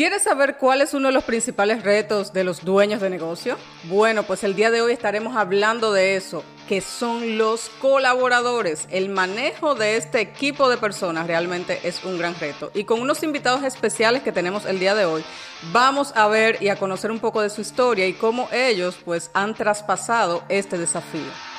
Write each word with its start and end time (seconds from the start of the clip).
¿Quieres 0.00 0.22
saber 0.22 0.56
cuál 0.56 0.80
es 0.80 0.94
uno 0.94 1.08
de 1.08 1.12
los 1.12 1.24
principales 1.24 1.82
retos 1.82 2.32
de 2.32 2.42
los 2.42 2.64
dueños 2.64 3.02
de 3.02 3.10
negocio? 3.10 3.58
Bueno, 3.84 4.22
pues 4.22 4.44
el 4.44 4.54
día 4.54 4.70
de 4.70 4.80
hoy 4.80 4.92
estaremos 4.92 5.36
hablando 5.36 5.92
de 5.92 6.16
eso, 6.16 6.42
que 6.70 6.80
son 6.80 7.36
los 7.36 7.68
colaboradores. 7.82 8.88
El 8.90 9.10
manejo 9.10 9.74
de 9.74 9.98
este 9.98 10.22
equipo 10.22 10.70
de 10.70 10.78
personas 10.78 11.26
realmente 11.26 11.80
es 11.86 12.02
un 12.02 12.16
gran 12.16 12.34
reto. 12.40 12.70
Y 12.72 12.84
con 12.84 13.02
unos 13.02 13.22
invitados 13.22 13.62
especiales 13.62 14.22
que 14.22 14.32
tenemos 14.32 14.64
el 14.64 14.78
día 14.78 14.94
de 14.94 15.04
hoy, 15.04 15.22
vamos 15.70 16.14
a 16.16 16.28
ver 16.28 16.56
y 16.62 16.68
a 16.68 16.76
conocer 16.76 17.10
un 17.10 17.20
poco 17.20 17.42
de 17.42 17.50
su 17.50 17.60
historia 17.60 18.06
y 18.06 18.14
cómo 18.14 18.48
ellos 18.52 18.96
pues 19.04 19.30
han 19.34 19.54
traspasado 19.54 20.44
este 20.48 20.78
desafío. 20.78 21.49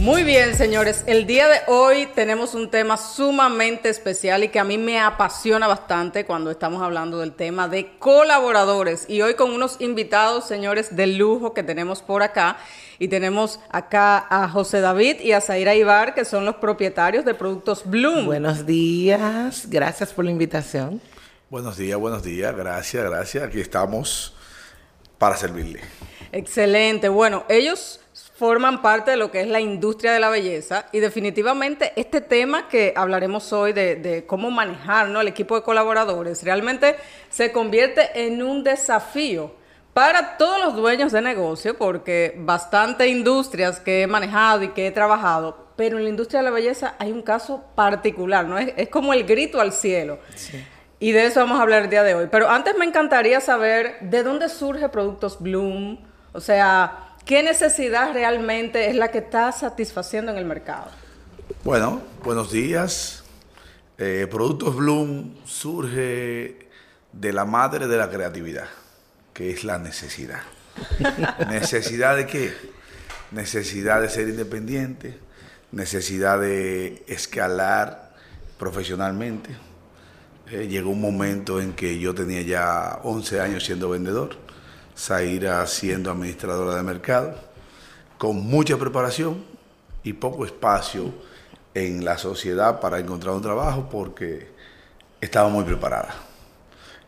Muy 0.00 0.22
bien, 0.22 0.54
señores. 0.54 1.02
El 1.08 1.26
día 1.26 1.48
de 1.48 1.58
hoy 1.66 2.06
tenemos 2.14 2.54
un 2.54 2.70
tema 2.70 2.96
sumamente 2.96 3.88
especial 3.88 4.44
y 4.44 4.48
que 4.48 4.60
a 4.60 4.64
mí 4.64 4.78
me 4.78 5.00
apasiona 5.00 5.66
bastante 5.66 6.24
cuando 6.24 6.52
estamos 6.52 6.82
hablando 6.82 7.18
del 7.18 7.32
tema 7.32 7.66
de 7.66 7.98
colaboradores. 7.98 9.06
Y 9.08 9.22
hoy 9.22 9.34
con 9.34 9.50
unos 9.50 9.80
invitados, 9.80 10.46
señores, 10.46 10.94
de 10.94 11.08
lujo 11.08 11.52
que 11.52 11.64
tenemos 11.64 12.00
por 12.00 12.22
acá. 12.22 12.58
Y 13.00 13.08
tenemos 13.08 13.58
acá 13.70 14.24
a 14.30 14.48
José 14.48 14.80
David 14.80 15.18
y 15.20 15.32
a 15.32 15.40
Zaira 15.40 15.74
Ibar, 15.74 16.14
que 16.14 16.24
son 16.24 16.44
los 16.44 16.56
propietarios 16.56 17.24
de 17.24 17.34
Productos 17.34 17.82
Bloom. 17.84 18.26
Buenos 18.26 18.66
días. 18.66 19.68
Gracias 19.68 20.12
por 20.12 20.24
la 20.24 20.30
invitación. 20.30 21.00
Buenos 21.50 21.76
días, 21.76 21.98
buenos 21.98 22.22
días. 22.22 22.56
Gracias, 22.56 23.04
gracias. 23.04 23.42
Aquí 23.42 23.60
estamos 23.60 24.32
para 25.18 25.36
servirle. 25.36 25.80
Excelente. 26.30 27.08
Bueno, 27.08 27.44
ellos 27.48 28.00
forman 28.38 28.82
parte 28.82 29.10
de 29.10 29.16
lo 29.16 29.32
que 29.32 29.40
es 29.40 29.48
la 29.48 29.60
industria 29.60 30.12
de 30.12 30.20
la 30.20 30.30
belleza 30.30 30.86
y 30.92 31.00
definitivamente 31.00 31.92
este 31.96 32.20
tema 32.20 32.68
que 32.68 32.92
hablaremos 32.94 33.52
hoy 33.52 33.72
de, 33.72 34.24
cómo 34.28 34.52
manejar 34.52 35.08
¿no? 35.08 35.20
el 35.20 35.26
equipo 35.26 35.56
de 35.56 35.62
colaboradores 35.62 36.44
realmente 36.44 36.94
se 37.30 37.50
convierte 37.50 38.26
en 38.26 38.40
un 38.40 38.62
desafío 38.62 39.52
para 39.92 40.36
todos 40.36 40.64
los 40.64 40.76
dueños 40.76 41.10
de 41.10 41.20
negocio 41.20 41.76
porque 41.76 42.36
bastante 42.38 43.08
industrias 43.08 43.80
que 43.80 44.02
he 44.02 44.06
manejado 44.06 44.62
y 44.62 44.68
que 44.68 44.86
he 44.86 44.92
trabajado, 44.92 45.66
pero 45.74 45.98
en 45.98 46.04
la 46.04 46.10
industria 46.10 46.38
de 46.38 46.44
la 46.44 46.52
belleza 46.52 46.94
hay 47.00 47.10
un 47.10 47.22
caso 47.22 47.64
particular, 47.74 48.44
¿no? 48.46 48.56
Es, 48.56 48.72
es 48.76 48.88
como 48.88 49.12
el 49.14 49.24
grito 49.24 49.60
al 49.60 49.72
cielo. 49.72 50.20
Y 51.00 51.10
de 51.10 51.26
eso 51.26 51.40
vamos 51.40 51.58
a 51.58 51.62
hablar 51.62 51.84
el 51.84 51.90
día 51.90 52.04
de 52.04 52.14
hoy. 52.14 52.28
Pero 52.30 52.48
antes 52.48 52.76
me 52.76 52.84
encantaría 52.84 53.40
saber 53.40 53.98
de 54.00 54.22
dónde 54.22 54.48
surge 54.48 54.88
Productos 54.88 55.40
Bloom, 55.40 55.98
o 56.32 56.40
sea, 56.40 57.07
¿Qué 57.28 57.42
necesidad 57.42 58.14
realmente 58.14 58.88
es 58.88 58.96
la 58.96 59.10
que 59.10 59.18
está 59.18 59.52
satisfaciendo 59.52 60.32
en 60.32 60.38
el 60.38 60.46
mercado? 60.46 60.86
Bueno, 61.62 62.00
buenos 62.24 62.50
días. 62.50 63.22
Eh, 63.98 64.26
Productos 64.30 64.74
Bloom 64.74 65.34
surge 65.44 66.70
de 67.12 67.32
la 67.34 67.44
madre 67.44 67.86
de 67.86 67.98
la 67.98 68.08
creatividad, 68.08 68.68
que 69.34 69.50
es 69.50 69.62
la 69.62 69.76
necesidad. 69.78 70.40
¿Necesidad 71.50 72.16
de 72.16 72.26
qué? 72.26 72.54
Necesidad 73.30 74.00
de 74.00 74.08
ser 74.08 74.30
independiente, 74.30 75.18
necesidad 75.70 76.40
de 76.40 77.04
escalar 77.08 78.14
profesionalmente. 78.58 79.50
Eh, 80.50 80.66
llegó 80.66 80.88
un 80.88 81.02
momento 81.02 81.60
en 81.60 81.74
que 81.74 81.98
yo 81.98 82.14
tenía 82.14 82.40
ya 82.40 83.00
11 83.02 83.42
años 83.42 83.66
siendo 83.66 83.90
vendedor 83.90 84.47
Zaira 84.98 85.64
siendo 85.66 86.10
administradora 86.10 86.74
de 86.74 86.82
mercado, 86.82 87.34
con 88.18 88.36
mucha 88.36 88.76
preparación 88.76 89.44
y 90.02 90.14
poco 90.14 90.44
espacio 90.44 91.12
en 91.72 92.04
la 92.04 92.18
sociedad 92.18 92.80
para 92.80 92.98
encontrar 92.98 93.34
un 93.34 93.42
trabajo 93.42 93.88
porque 93.88 94.50
estaba 95.20 95.48
muy 95.48 95.64
preparada. 95.64 96.14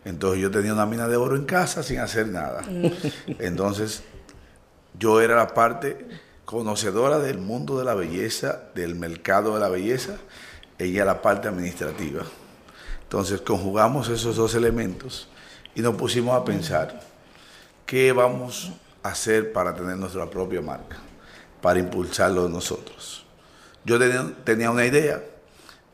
Entonces 0.04 0.40
yo 0.40 0.50
tenía 0.50 0.72
una 0.72 0.86
mina 0.86 1.08
de 1.08 1.16
oro 1.16 1.34
en 1.34 1.44
casa 1.44 1.82
sin 1.82 1.98
hacer 1.98 2.28
nada. 2.28 2.62
Mm. 2.62 2.86
Entonces 3.40 4.04
yo 4.98 5.20
era 5.20 5.34
la 5.34 5.48
parte 5.48 6.06
conocedora 6.44 7.18
del 7.18 7.38
mundo 7.38 7.78
de 7.78 7.84
la 7.84 7.94
belleza, 7.94 8.60
del 8.74 8.94
mercado 8.94 9.54
de 9.54 9.60
la 9.60 9.68
belleza, 9.68 10.16
ella 10.78 11.04
la 11.04 11.22
parte 11.22 11.48
administrativa. 11.48 12.22
Entonces 13.02 13.40
conjugamos 13.40 14.08
esos 14.08 14.36
dos 14.36 14.54
elementos 14.54 15.28
y 15.74 15.80
nos 15.80 15.96
pusimos 15.96 16.40
a 16.40 16.44
pensar 16.44 17.00
¿qué 17.90 18.12
vamos 18.12 18.70
a 19.02 19.08
hacer 19.08 19.52
para 19.52 19.74
tener 19.74 19.96
nuestra 19.96 20.30
propia 20.30 20.60
marca? 20.60 20.96
Para 21.60 21.80
impulsarlo 21.80 22.48
nosotros. 22.48 23.26
Yo 23.84 23.98
tenía, 24.44 24.70
una 24.70 24.86
idea 24.86 25.24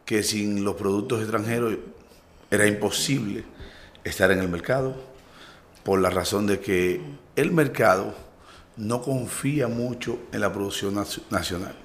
que 0.05 0.23
sin 0.23 0.63
los 0.63 0.75
productos 0.75 1.23
extranjeros 1.23 1.75
era 2.51 2.67
imposible 2.67 3.45
estar 4.05 4.31
en 4.31 4.41
el 4.41 4.49
mercado, 4.51 4.95
por 5.85 5.99
la 5.99 6.11
razón 6.11 6.47
de 6.47 6.61
que 6.61 7.01
el 7.35 7.51
mercado 7.53 8.15
no 8.77 9.01
confía 9.01 9.67
mucho 9.67 10.19
en 10.33 10.43
la 10.43 10.53
producción 10.53 11.03
nacional. 11.31 11.77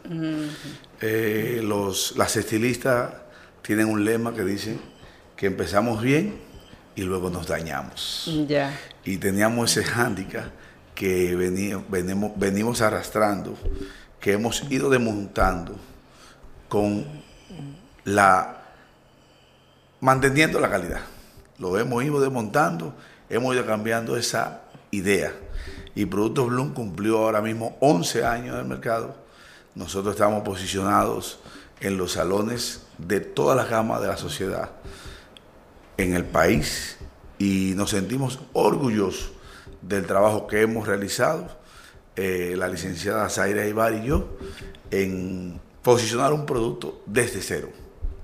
Eh, 1.00 1.62
los, 1.64 2.18
las 2.18 2.36
estilistas 2.36 3.14
tienen 3.62 3.88
un 3.88 4.04
lema 4.04 4.34
que 4.34 4.44
dice 4.44 4.78
que 5.38 5.46
empezamos 5.46 6.02
bien 6.02 6.51
y 6.96 7.04
luego 7.04 7.30
nos 7.30 7.48
dañamos. 7.48 8.26
Y 9.06 9.18
teníamos 9.18 9.78
ese 9.78 9.88
hándicap 9.88 10.46
que 10.94 11.36
venimos, 11.36 12.32
venimos 12.36 12.82
arrastrando, 12.82 13.56
que 14.20 14.34
hemos 14.34 14.64
ido 14.70 14.90
desmontando 14.90 15.76
con 16.70 17.06
la 18.04 18.58
manteniendo 20.00 20.60
la 20.60 20.70
calidad. 20.70 21.02
Lo 21.58 21.78
hemos 21.78 22.04
ido 22.04 22.20
desmontando, 22.20 22.94
hemos 23.30 23.56
ido 23.56 23.66
cambiando 23.66 24.18
esa 24.18 24.62
idea. 24.90 25.34
Y 25.96 26.06
Productos 26.06 26.48
Bloom 26.48 26.74
cumplió 26.74 27.20
ahora 27.20 27.42
mismo 27.42 27.78
11 27.80 28.26
años 28.26 28.56
en 28.56 28.62
el 28.62 28.66
mercado. 28.66 29.16
Nosotros 29.76 30.16
estamos 30.16 30.44
posicionados 30.44 31.40
en 31.80 31.98
los 31.98 32.14
salones 32.14 32.84
de 32.98 33.22
todas 33.22 33.56
las 33.56 33.70
gamas 33.70 34.02
de 34.02 34.08
la 34.08 34.18
sociedad 34.18 34.72
en 36.02 36.16
el 36.16 36.26
país 36.26 36.98
y 37.38 37.74
nos 37.76 37.92
sentimos 37.92 38.40
orgullosos 38.54 39.32
del 39.82 40.06
trabajo 40.06 40.48
que 40.48 40.62
hemos 40.62 40.88
realizado, 40.88 41.48
eh, 42.16 42.56
la 42.58 42.68
licenciada 42.68 43.30
Zaira 43.30 43.66
Ibar 43.66 43.94
y 43.96 44.06
yo, 44.06 44.38
en 44.92 45.60
posicionar 45.82 46.34
un 46.34 46.46
producto 46.46 47.02
desde 47.06 47.42
cero, 47.42 47.70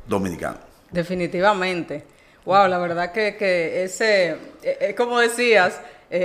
dominicano. 0.07 0.57
Definitivamente. 0.91 2.03
Wow, 2.45 2.67
la 2.67 2.77
verdad 2.77 3.11
que, 3.11 3.35
que 3.35 3.83
ese, 3.83 4.31
es 4.31 4.37
eh, 4.79 4.95
como 4.95 5.19
decías, 5.19 5.81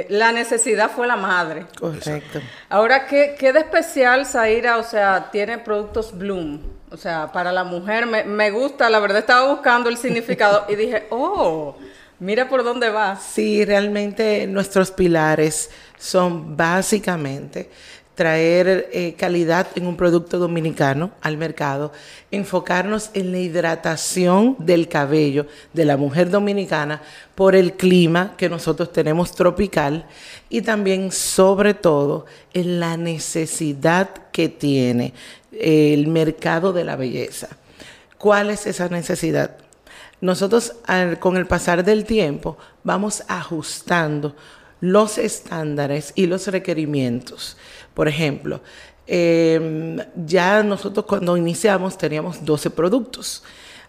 la 0.08 0.32
necesidad 0.32 0.90
fue 0.90 1.06
la 1.06 1.16
madre. 1.16 1.66
Correcto. 1.78 2.40
Ahora, 2.68 3.06
¿qué, 3.06 3.34
¿qué, 3.38 3.52
de 3.52 3.60
especial, 3.60 4.26
Zaira? 4.26 4.78
O 4.78 4.82
sea, 4.82 5.30
tiene 5.30 5.58
productos 5.58 6.16
Bloom. 6.16 6.60
O 6.90 6.96
sea, 6.96 7.32
para 7.32 7.52
la 7.52 7.64
mujer 7.64 8.06
me, 8.06 8.22
me 8.24 8.50
gusta, 8.50 8.90
la 8.90 9.00
verdad 9.00 9.18
estaba 9.18 9.50
buscando 9.52 9.88
el 9.88 9.96
significado 9.96 10.66
y 10.68 10.76
dije, 10.76 11.06
oh, 11.10 11.76
mira 12.18 12.48
por 12.48 12.62
dónde 12.62 12.90
va. 12.90 13.16
Sí, 13.16 13.64
realmente 13.64 14.46
nuestros 14.46 14.90
pilares 14.90 15.70
son 15.98 16.56
básicamente 16.56 17.70
traer 18.22 18.88
eh, 18.92 19.14
calidad 19.18 19.66
en 19.74 19.84
un 19.84 19.96
producto 19.96 20.38
dominicano 20.38 21.10
al 21.22 21.36
mercado, 21.36 21.90
enfocarnos 22.30 23.10
en 23.14 23.32
la 23.32 23.40
hidratación 23.40 24.54
del 24.60 24.86
cabello 24.86 25.48
de 25.72 25.84
la 25.84 25.96
mujer 25.96 26.30
dominicana 26.30 27.02
por 27.34 27.56
el 27.56 27.72
clima 27.72 28.34
que 28.36 28.48
nosotros 28.48 28.92
tenemos 28.92 29.32
tropical 29.32 30.06
y 30.48 30.62
también 30.62 31.10
sobre 31.10 31.74
todo 31.74 32.26
en 32.54 32.78
la 32.78 32.96
necesidad 32.96 34.08
que 34.30 34.48
tiene 34.48 35.14
el 35.50 36.06
mercado 36.06 36.72
de 36.72 36.84
la 36.84 36.94
belleza. 36.94 37.48
¿Cuál 38.18 38.50
es 38.50 38.68
esa 38.68 38.88
necesidad? 38.88 39.56
Nosotros 40.20 40.74
con 41.18 41.36
el 41.36 41.48
pasar 41.48 41.82
del 41.82 42.04
tiempo 42.04 42.56
vamos 42.84 43.24
ajustando 43.26 44.36
los 44.82 45.16
estándares 45.16 46.12
y 46.16 46.26
los 46.26 46.48
requerimientos. 46.48 47.56
Por 47.94 48.08
ejemplo, 48.08 48.60
em, 49.06 49.98
ya 50.26 50.62
nosotros 50.62 51.06
cuando 51.06 51.36
iniciamos 51.36 51.98
teníamos 51.98 52.44
12 52.44 52.70
productos. 52.70 53.42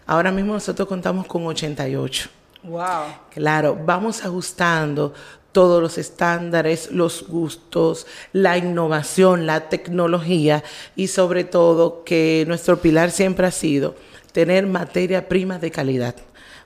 Ahora 0.06 0.30
mismo 0.30 0.52
nosotros 0.52 0.86
contamos 0.88 1.26
con 1.26 1.46
88. 1.46 2.28
Wow. 2.62 3.04
Claro, 3.30 3.78
vamos 3.84 4.24
ajustando 4.24 5.12
todos 5.52 5.80
los 5.80 5.98
estándares, 5.98 6.90
los 6.90 7.26
gustos, 7.28 8.06
la 8.32 8.58
innovación, 8.58 9.46
la 9.46 9.68
tecnología 9.68 10.64
y 10.96 11.06
sobre 11.06 11.44
todo 11.44 12.02
que 12.04 12.44
nuestro 12.48 12.80
pilar 12.80 13.10
siempre 13.10 13.46
ha 13.46 13.50
sido 13.50 13.94
tener 14.32 14.66
materia 14.66 15.28
prima 15.28 15.58
de 15.58 15.70
calidad 15.70 16.16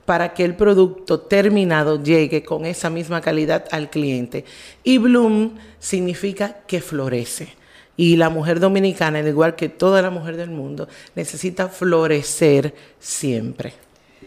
para 0.08 0.32
que 0.32 0.42
el 0.42 0.54
producto 0.54 1.20
terminado 1.20 2.02
llegue 2.02 2.42
con 2.42 2.64
esa 2.64 2.88
misma 2.88 3.20
calidad 3.20 3.66
al 3.70 3.90
cliente. 3.90 4.46
Y 4.82 4.96
Bloom 4.96 5.58
significa 5.78 6.60
que 6.66 6.80
florece. 6.80 7.48
Y 7.94 8.16
la 8.16 8.30
mujer 8.30 8.58
dominicana, 8.58 9.18
al 9.18 9.28
igual 9.28 9.54
que 9.54 9.68
toda 9.68 10.00
la 10.00 10.08
mujer 10.08 10.38
del 10.38 10.48
mundo, 10.48 10.88
necesita 11.14 11.68
florecer 11.68 12.74
siempre. 12.98 13.74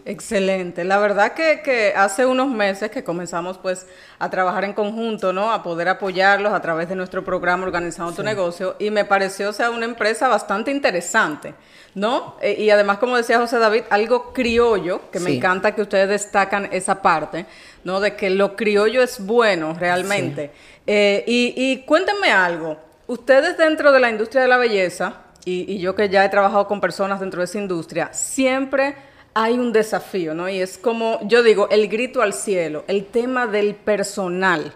Excelente. 0.04 0.82
La 0.82 0.98
verdad 0.98 1.32
que, 1.32 1.60
que, 1.62 1.92
hace 1.94 2.26
unos 2.26 2.48
meses 2.48 2.90
que 2.90 3.04
comenzamos 3.04 3.58
pues 3.58 3.86
a 4.18 4.28
trabajar 4.30 4.64
en 4.64 4.72
conjunto, 4.72 5.32
¿no? 5.32 5.52
A 5.52 5.62
poder 5.62 5.88
apoyarlos 5.88 6.52
a 6.52 6.60
través 6.60 6.88
de 6.88 6.96
nuestro 6.96 7.24
programa 7.24 7.64
Organizando 7.64 8.12
tu 8.12 8.22
Negocio 8.24 8.74
y 8.80 8.90
me 8.90 9.04
pareció 9.04 9.50
o 9.50 9.52
sea 9.52 9.70
una 9.70 9.84
empresa 9.84 10.26
bastante 10.26 10.72
interesante, 10.72 11.54
¿no? 11.94 12.36
E, 12.40 12.60
y 12.60 12.70
además, 12.70 12.98
como 12.98 13.16
decía 13.16 13.38
José 13.38 13.60
David, 13.60 13.84
algo 13.90 14.32
criollo, 14.32 15.08
que 15.12 15.20
me 15.20 15.36
encanta 15.36 15.72
que 15.72 15.82
ustedes 15.82 16.08
destacan 16.08 16.68
esa 16.72 17.00
parte, 17.00 17.46
¿no? 17.84 18.00
De 18.00 18.16
que 18.16 18.28
lo 18.28 18.56
criollo 18.56 19.02
es 19.02 19.24
bueno 19.24 19.74
realmente. 19.78 20.50
Eh, 20.84 21.22
y, 21.28 21.54
y 21.56 21.84
cuéntenme 21.84 22.32
algo, 22.32 22.76
ustedes 23.06 23.56
dentro 23.56 23.92
de 23.92 24.00
la 24.00 24.10
industria 24.10 24.42
de 24.42 24.48
la 24.48 24.56
belleza, 24.56 25.14
y, 25.44 25.72
y 25.72 25.78
yo 25.78 25.94
que 25.94 26.08
ya 26.08 26.24
he 26.24 26.28
trabajado 26.28 26.66
con 26.66 26.80
personas 26.80 27.20
dentro 27.20 27.40
de 27.40 27.44
esa 27.44 27.58
industria, 27.58 28.12
siempre 28.12 28.96
hay 29.34 29.58
un 29.58 29.72
desafío, 29.72 30.34
¿no? 30.34 30.48
Y 30.48 30.60
es 30.60 30.78
como, 30.78 31.20
yo 31.26 31.42
digo, 31.42 31.68
el 31.70 31.88
grito 31.88 32.22
al 32.22 32.34
cielo, 32.34 32.84
el 32.86 33.06
tema 33.06 33.46
del 33.46 33.74
personal. 33.74 34.74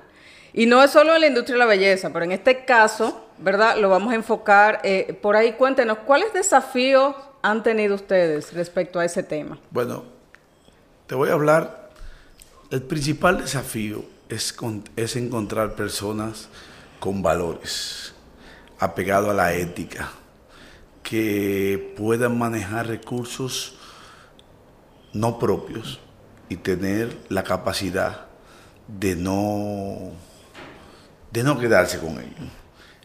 Y 0.52 0.66
no 0.66 0.82
es 0.82 0.90
solo 0.90 1.14
en 1.14 1.20
la 1.20 1.26
industria 1.26 1.54
de 1.54 1.58
la 1.58 1.66
belleza, 1.66 2.12
pero 2.12 2.24
en 2.24 2.32
este 2.32 2.64
caso, 2.64 3.26
¿verdad? 3.38 3.76
Lo 3.78 3.90
vamos 3.90 4.12
a 4.12 4.16
enfocar. 4.16 4.80
Eh, 4.84 5.18
por 5.20 5.36
ahí 5.36 5.52
cuéntenos, 5.52 5.98
¿cuáles 5.98 6.32
desafíos 6.32 7.14
han 7.42 7.62
tenido 7.62 7.94
ustedes 7.94 8.52
respecto 8.54 8.98
a 8.98 9.04
ese 9.04 9.22
tema? 9.22 9.58
Bueno, 9.70 10.04
te 11.06 11.14
voy 11.14 11.28
a 11.28 11.34
hablar, 11.34 11.90
el 12.70 12.82
principal 12.82 13.38
desafío 13.38 14.04
es, 14.30 14.56
es 14.96 15.16
encontrar 15.16 15.74
personas 15.74 16.48
con 16.98 17.22
valores, 17.22 18.14
apegados 18.78 19.30
a 19.30 19.34
la 19.34 19.54
ética, 19.54 20.10
que 21.02 21.94
puedan 21.96 22.38
manejar 22.38 22.86
recursos 22.86 23.76
no 25.20 25.38
propios 25.38 26.00
y 26.48 26.56
tener 26.56 27.16
la 27.28 27.42
capacidad 27.42 28.26
de 28.86 29.16
no, 29.16 30.12
de 31.32 31.42
no 31.42 31.58
quedarse 31.58 31.98
con 31.98 32.12
ellos. 32.20 32.50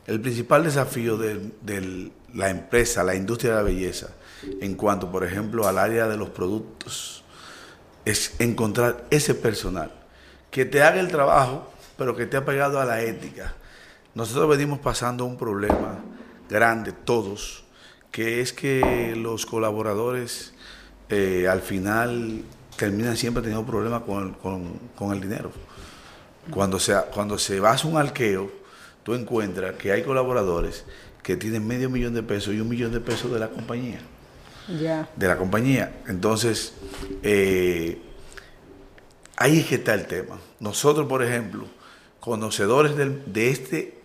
El 0.08 0.20
principal 0.20 0.64
desafío 0.64 1.18
de, 1.18 2.12
la 2.34 2.50
empresa, 2.50 3.04
la 3.04 3.16
industria 3.16 3.52
de 3.52 3.58
la 3.58 3.64
belleza, 3.64 4.10
en 4.60 4.76
cuanto, 4.76 5.12
por 5.12 5.24
ejemplo, 5.24 5.68
al 5.68 5.78
área 5.78 6.08
de 6.08 6.18
los 6.18 6.30
productos, 6.30 7.24
es 8.06 8.36
encontrar 8.40 9.06
ese 9.10 9.36
personal 9.36 9.92
que 10.50 10.66
te 10.66 10.82
haga 10.82 11.00
el 11.00 11.08
trabajo, 11.08 11.72
pero 11.98 12.16
que 12.16 12.26
te 12.26 12.38
ha 12.38 12.46
pegado 12.46 12.80
a 12.80 12.86
la 12.86 13.02
ética. 13.02 13.54
Nosotros 14.16 14.50
venimos 14.50 14.80
pasando 14.80 15.24
un 15.26 15.38
problema 15.38 16.00
grande, 16.50 16.92
todos, 16.92 17.64
que 18.12 18.42
es 18.42 18.52
que 18.52 19.16
los 19.16 19.46
colaboradores 19.46 20.54
eh, 21.12 21.46
al 21.48 21.62
final 21.62 22.42
terminan 22.78 23.18
siempre 23.18 23.44
teniendo 23.44 23.66
problemas 23.70 24.04
con, 24.04 25.12
el 25.12 25.22
dinero. 25.22 25.52
Cuando 26.50 26.80
se, 26.80 26.96
cuando 27.14 27.38
se 27.38 27.60
va 27.60 27.74
a 27.74 27.86
un 27.88 27.98
alqueo, 27.98 28.50
tú 29.04 29.14
encuentras 29.14 29.76
que 29.76 29.92
hay 29.92 30.04
colaboradores 30.04 30.86
que 31.22 31.36
tienen 31.36 31.68
medio 31.68 31.90
millón 31.90 32.14
de 32.14 32.24
pesos 32.24 32.54
y 32.54 32.62
un 32.62 32.70
millón 32.70 32.94
de 32.94 33.02
pesos 33.02 33.32
de 33.32 33.40
la 33.40 33.50
compañía. 33.50 34.00
De 35.16 35.28
la 35.28 35.38
compañía. 35.38 36.02
Entonces, 36.08 36.74
eh, 37.24 38.02
ahí 39.36 39.60
es 39.60 39.66
que 39.66 39.76
está 39.76 39.94
el 39.94 40.08
tema. 40.08 40.40
Nosotros, 40.62 41.08
por 41.08 41.24
ejemplo, 41.24 41.66
conocedores 42.22 42.94
de 42.96 43.50
este 43.50 44.00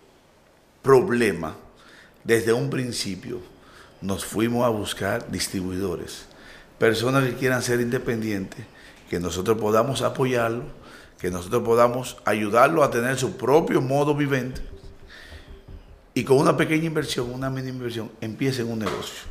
problema, 0.83 1.55
desde 2.25 2.53
un 2.53 2.69
principio 2.69 3.41
nos 4.01 4.25
fuimos 4.25 4.65
a 4.65 4.69
buscar 4.71 5.31
distribuidores 5.31 6.27
personas 6.79 7.25
que 7.25 7.35
quieran 7.35 7.63
ser 7.63 7.81
independientes, 7.81 8.65
que 9.09 9.21
nosotros 9.21 9.59
podamos 9.59 10.03
apoyarlo, 10.03 10.65
que 11.19 11.31
nosotros 11.31 11.63
podamos 11.63 12.17
ayudarlo 12.25 12.83
a 12.83 12.91
tener 12.91 13.19
su 13.19 13.37
propio 13.37 13.81
modo 13.81 14.15
vivente 14.15 14.61
y 16.17 16.25
con 16.25 16.39
una 16.39 16.57
pequeña 16.57 16.87
inversión, 16.87 17.31
una 17.31 17.51
mínima 17.51 17.77
inversión, 17.77 18.11
empiecen 18.23 18.71
un 18.71 18.79
negocio. 18.79 19.29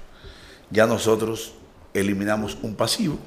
Ya 0.69 0.85
nosotros 0.85 1.53
eliminamos 1.95 2.57
un 2.61 2.75
pasivo 2.75 3.17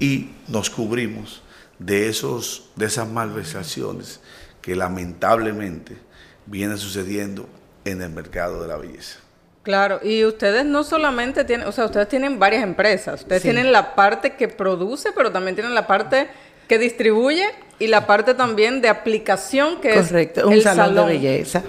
y 0.00 0.30
nos 0.48 0.70
cubrimos 0.70 1.42
de, 1.78 2.08
esos, 2.08 2.70
de 2.76 2.86
esas 2.86 3.08
malversaciones 3.08 4.20
que 4.62 4.74
lamentablemente 4.74 5.98
vienen 6.46 6.78
sucediendo 6.78 7.46
en 7.84 8.00
el 8.00 8.10
mercado 8.10 8.62
de 8.62 8.68
la 8.68 8.76
belleza. 8.76 9.18
Claro, 9.66 9.98
y 10.00 10.24
ustedes 10.24 10.64
no 10.64 10.84
solamente 10.84 11.42
tienen, 11.42 11.66
o 11.66 11.72
sea, 11.72 11.86
ustedes 11.86 12.08
tienen 12.08 12.38
varias 12.38 12.62
empresas, 12.62 13.22
ustedes 13.22 13.42
tienen 13.42 13.72
la 13.72 13.96
parte 13.96 14.34
que 14.34 14.46
produce, 14.46 15.10
pero 15.10 15.32
también 15.32 15.56
tienen 15.56 15.74
la 15.74 15.88
parte 15.88 16.28
que 16.68 16.78
distribuye 16.78 17.44
y 17.80 17.88
la 17.88 18.06
parte 18.06 18.34
también 18.34 18.80
de 18.80 18.88
aplicación 18.88 19.80
que 19.80 19.98
es 19.98 20.06
Correcto, 20.06 20.46
un 20.46 20.62
salón, 20.62 21.08
de 21.08 21.18
belleza. 21.18 21.64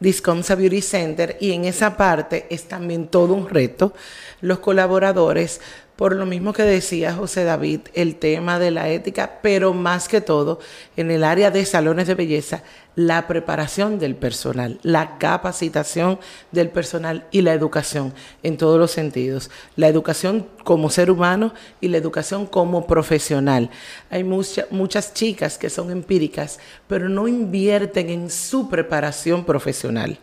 Discomsa 0.00 0.54
Beauty 0.54 0.80
Center 0.80 1.36
y 1.38 1.52
en 1.52 1.66
esa 1.66 1.98
parte 1.98 2.46
es 2.48 2.64
también 2.64 3.08
todo 3.08 3.34
un 3.34 3.46
reto. 3.46 3.92
Los 4.40 4.60
colaboradores 4.60 5.60
por 5.96 6.16
lo 6.16 6.26
mismo 6.26 6.52
que 6.52 6.64
decía 6.64 7.14
José 7.14 7.44
David, 7.44 7.80
el 7.94 8.16
tema 8.16 8.58
de 8.58 8.72
la 8.72 8.88
ética, 8.88 9.38
pero 9.42 9.72
más 9.72 10.08
que 10.08 10.20
todo, 10.20 10.58
en 10.96 11.10
el 11.12 11.22
área 11.22 11.52
de 11.52 11.64
salones 11.64 12.08
de 12.08 12.16
belleza, 12.16 12.64
la 12.96 13.28
preparación 13.28 13.98
del 13.98 14.16
personal, 14.16 14.80
la 14.82 15.18
capacitación 15.18 16.18
del 16.50 16.70
personal 16.70 17.26
y 17.30 17.42
la 17.42 17.52
educación 17.52 18.12
en 18.42 18.56
todos 18.56 18.78
los 18.78 18.90
sentidos. 18.90 19.50
La 19.76 19.88
educación 19.88 20.48
como 20.64 20.90
ser 20.90 21.10
humano 21.10 21.54
y 21.80 21.88
la 21.88 21.98
educación 21.98 22.46
como 22.46 22.86
profesional. 22.86 23.70
Hay 24.10 24.24
muchas 24.24 25.14
chicas 25.14 25.58
que 25.58 25.70
son 25.70 25.90
empíricas, 25.90 26.58
pero 26.88 27.08
no 27.08 27.28
invierten 27.28 28.10
en 28.10 28.30
su 28.30 28.68
preparación 28.68 29.44
profesional. 29.44 30.18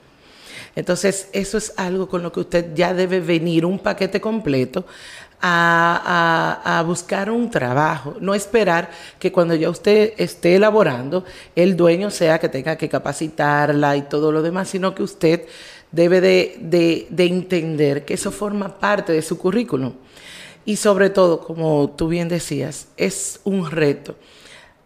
Entonces, 0.75 1.27
eso 1.33 1.57
es 1.57 1.73
algo 1.75 2.07
con 2.07 2.23
lo 2.23 2.31
que 2.31 2.39
usted 2.39 2.73
ya 2.73 2.93
debe 2.93 3.19
venir, 3.19 3.65
un 3.65 3.79
paquete 3.79 4.21
completo, 4.21 4.85
a, 5.41 6.83
buscar 6.85 7.29
un 7.29 7.49
trabajo, 7.49 8.15
no 8.19 8.33
esperar 8.33 8.89
que 9.19 9.31
cuando 9.31 9.55
ya 9.55 9.69
usted 9.69 10.13
esté 10.17 10.55
elaborando, 10.55 11.25
el 11.55 11.75
dueño 11.75 12.09
sea 12.09 12.39
que 12.39 12.49
tenga 12.49 12.75
que 12.75 12.89
capacitarla 12.89 13.95
y 13.97 14.03
todo 14.03 14.31
lo 14.31 14.41
demás, 14.41 14.69
sino 14.69 14.93
que 14.95 15.03
usted 15.03 15.45
debe 15.91 16.21
de, 16.21 17.07
de 17.09 17.25
entender 17.25 18.05
que 18.05 18.15
eso 18.15 18.31
forma 18.31 18.79
parte 18.79 19.13
de 19.13 19.21
su 19.21 19.37
currículum. 19.37 19.93
Y 20.65 20.75
sobre 20.75 21.09
todo, 21.09 21.41
como 21.41 21.89
tú 21.97 22.07
bien 22.07 22.29
decías, 22.29 22.87
es 22.97 23.39
un 23.43 23.69
reto 23.69 24.15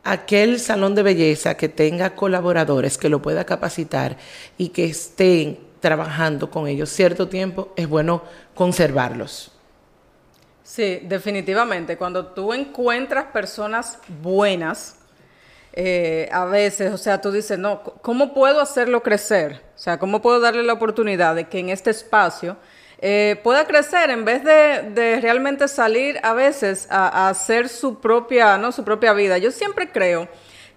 aquel 0.06 0.60
salón 0.60 0.94
de 0.96 1.02
belleza 1.04 1.58
que 1.58 1.68
tenga 1.68 2.16
colaboradores 2.16 2.98
que 2.98 3.10
lo 3.10 3.22
pueda 3.22 3.44
capacitar 3.44 4.18
y 4.56 4.70
que 4.70 4.86
estén 4.86 5.58
trabajando 5.82 6.50
con 6.50 6.68
ellos 6.68 6.90
cierto 6.90 7.28
tiempo, 7.28 7.74
es 7.76 7.90
bueno 7.90 8.24
conservarlos. 8.54 9.55
Sí, 10.66 11.00
definitivamente. 11.04 11.96
Cuando 11.96 12.26
tú 12.26 12.52
encuentras 12.52 13.26
personas 13.26 14.00
buenas, 14.24 14.96
eh, 15.74 16.28
a 16.32 16.46
veces, 16.46 16.92
o 16.92 16.98
sea, 16.98 17.22
tú 17.22 17.32
dices, 17.32 17.60
no, 17.60 17.84
¿cómo 17.84 18.34
puedo 18.34 18.60
hacerlo 18.60 19.04
crecer? 19.04 19.62
O 19.76 19.78
sea, 19.78 20.00
¿cómo 20.00 20.24
puedo 20.24 20.40
darle 20.40 20.64
la 20.64 20.74
oportunidad 20.74 21.36
de 21.36 21.48
que 21.48 21.60
en 21.60 21.70
este 21.70 21.92
espacio 21.92 22.58
eh, 22.98 23.40
pueda 23.44 23.68
crecer 23.68 24.10
en 24.10 24.26
vez 24.26 24.44
de, 24.44 25.20
realmente 25.22 25.68
salir 25.68 26.20
a 26.24 26.34
veces 26.34 26.88
a, 26.90 27.26
a, 27.26 27.30
hacer 27.30 27.70
su 27.70 28.00
propia, 28.00 28.58
¿no? 28.58 28.72
su 28.72 28.84
propia 28.84 29.14
vida? 29.14 29.38
Yo 29.38 29.52
siempre 29.52 29.92
creo 29.92 30.28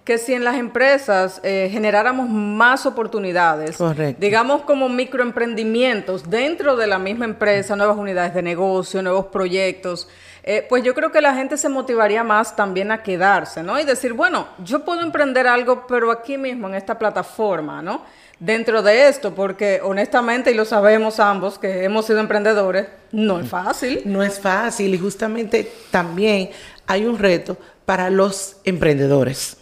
que 0.08 0.16
si 0.16 0.32
en 0.32 0.42
las 0.42 0.56
empresas 0.56 1.38
eh, 1.42 1.68
generáramos 1.70 2.30
más 2.30 2.86
oportunidades, 2.86 3.76
digamos 4.18 4.62
como 4.62 4.88
microemprendimientos 4.88 6.30
dentro 6.30 6.76
de 6.76 6.86
la 6.86 6.98
misma 6.98 7.26
empresa, 7.26 7.76
nuevas 7.76 7.98
unidades 7.98 8.32
de 8.32 8.40
negocio, 8.40 9.02
nuevos 9.02 9.26
proyectos, 9.26 10.08
eh, 10.44 10.64
pues 10.66 10.82
yo 10.82 10.94
creo 10.94 11.12
que 11.12 11.20
la 11.20 11.34
gente 11.34 11.58
se 11.58 11.68
motivaría 11.68 12.24
más 12.24 12.56
también 12.56 12.90
a 12.90 13.02
quedarse, 13.02 13.62
¿no? 13.62 13.78
Y 13.78 13.84
decir, 13.84 14.14
bueno, 14.14 14.48
yo 14.64 14.82
puedo 14.82 15.02
emprender 15.02 15.46
algo, 15.46 15.86
pero 15.86 16.10
aquí 16.10 16.38
mismo, 16.38 16.68
en 16.68 16.76
esta 16.76 16.98
plataforma, 16.98 17.82
¿no? 17.82 18.02
Dentro 18.40 18.80
de 18.80 19.08
esto, 19.08 19.34
porque 19.34 19.82
honestamente, 19.84 20.52
y 20.52 20.54
lo 20.54 20.64
sabemos 20.64 21.20
ambos, 21.20 21.58
que 21.58 21.84
hemos 21.84 22.06
sido 22.06 22.20
emprendedores, 22.20 22.86
no 23.12 23.40
es 23.40 23.48
fácil. 23.50 24.00
No 24.06 24.22
es 24.22 24.40
fácil 24.40 24.94
y 24.94 24.98
justamente 24.98 25.70
también 25.90 26.48
hay 26.86 27.04
un 27.04 27.18
reto 27.18 27.58
para 27.84 28.08
los 28.08 28.56
emprendedores 28.64 29.58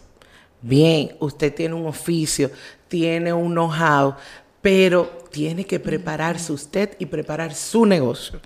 Bien, 0.62 1.16
usted 1.20 1.54
tiene 1.54 1.74
un 1.74 1.86
oficio, 1.86 2.50
tiene 2.88 3.32
un 3.32 3.52
know-how, 3.52 4.14
pero 4.62 5.26
tiene 5.30 5.64
que 5.64 5.78
prepararse 5.78 6.52
usted 6.52 6.96
y 6.98 7.06
preparar 7.06 7.54
su 7.54 7.84
negocio. 7.84 8.40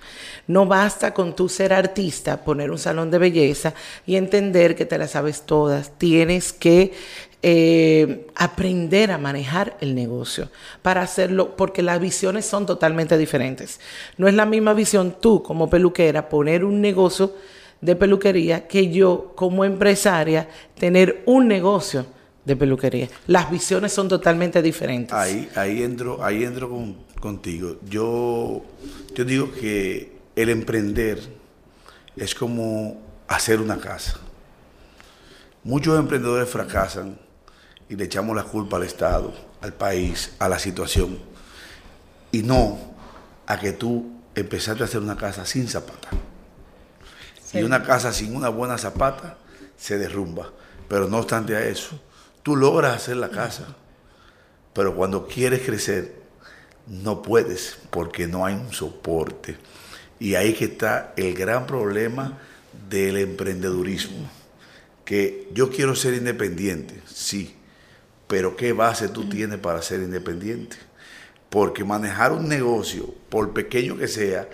No 0.45 0.65
basta 0.65 1.13
con 1.13 1.35
tú 1.35 1.47
ser 1.47 1.73
artista, 1.73 2.43
poner 2.43 2.69
un 2.69 2.77
salón 2.77 3.09
de 3.09 3.17
belleza 3.17 3.73
y 4.05 4.17
entender 4.17 4.75
que 4.75 4.85
te 4.85 4.97
las 4.97 5.11
sabes 5.11 5.43
todas. 5.43 5.97
Tienes 5.97 6.53
que 6.53 6.93
eh, 7.41 8.27
aprender 8.35 9.09
a 9.09 9.17
manejar 9.17 9.77
el 9.81 9.95
negocio 9.95 10.49
para 10.83 11.01
hacerlo, 11.01 11.55
porque 11.55 11.81
las 11.81 11.99
visiones 11.99 12.45
son 12.45 12.67
totalmente 12.67 13.17
diferentes. 13.17 13.79
No 14.17 14.27
es 14.27 14.35
la 14.35 14.45
misma 14.45 14.73
visión 14.73 15.15
tú 15.19 15.41
como 15.41 15.69
peluquera 15.69 16.29
poner 16.29 16.63
un 16.63 16.81
negocio 16.81 17.33
de 17.81 17.95
peluquería 17.95 18.67
que 18.67 18.91
yo 18.91 19.33
como 19.35 19.65
empresaria 19.65 20.47
tener 20.79 21.23
un 21.25 21.47
negocio 21.47 22.05
de 22.45 22.55
peluquería. 22.55 23.09
Las 23.27 23.51
visiones 23.51 23.91
son 23.91 24.07
totalmente 24.07 24.61
diferentes. 24.61 25.13
Ahí, 25.13 25.49
ahí 25.55 25.83
entro, 25.83 26.23
ahí 26.23 26.43
entro 26.43 26.69
contigo. 27.19 27.77
Yo, 27.87 28.63
yo 29.13 29.25
digo 29.25 29.51
que 29.51 30.13
el 30.35 30.49
emprender 30.49 31.19
es 32.15 32.35
como 32.35 33.01
hacer 33.27 33.59
una 33.59 33.77
casa. 33.77 34.19
Muchos 35.63 35.99
emprendedores 35.99 36.49
fracasan 36.49 37.17
y 37.87 37.95
le 37.95 38.05
echamos 38.05 38.35
la 38.35 38.43
culpa 38.43 38.77
al 38.77 38.83
Estado, 38.83 39.33
al 39.61 39.73
país, 39.73 40.33
a 40.39 40.49
la 40.49 40.57
situación. 40.57 41.19
Y 42.31 42.41
no 42.41 42.79
a 43.45 43.59
que 43.59 43.73
tú 43.73 44.11
empezaste 44.33 44.81
a 44.81 44.85
hacer 44.85 45.01
una 45.01 45.17
casa 45.17 45.45
sin 45.45 45.67
Y 47.53 47.63
una 47.63 47.83
casa 47.83 48.13
sin 48.13 48.35
una 48.35 48.49
buena 48.49 48.77
zapata 48.77 49.37
se 49.77 49.97
derrumba. 49.97 50.51
Pero 50.87 51.07
no 51.07 51.17
obstante 51.17 51.55
a 51.55 51.65
eso, 51.65 51.99
tú 52.43 52.55
logras 52.55 52.95
hacer 52.95 53.17
la 53.17 53.29
casa. 53.29 53.75
Pero 54.73 54.95
cuando 54.95 55.27
quieres 55.27 55.61
crecer, 55.61 56.15
no 56.87 57.21
puedes 57.21 57.77
porque 57.89 58.27
no 58.27 58.45
hay 58.45 58.55
un 58.55 58.71
soporte. 58.71 59.57
Y 60.19 60.35
ahí 60.35 60.53
que 60.53 60.65
está 60.65 61.13
el 61.17 61.33
gran 61.33 61.65
problema 61.65 62.37
del 62.89 63.17
emprendedurismo. 63.17 64.29
Que 65.05 65.49
yo 65.53 65.69
quiero 65.69 65.95
ser 65.95 66.13
independiente, 66.13 67.01
sí, 67.05 67.55
pero 68.27 68.55
¿qué 68.55 68.71
base 68.71 69.09
tú 69.09 69.27
tienes 69.27 69.59
para 69.59 69.81
ser 69.81 69.99
independiente? 69.99 70.77
Porque 71.49 71.83
manejar 71.83 72.31
un 72.31 72.47
negocio, 72.47 73.13
por 73.29 73.51
pequeño 73.51 73.97
que 73.97 74.07
sea, 74.07 74.47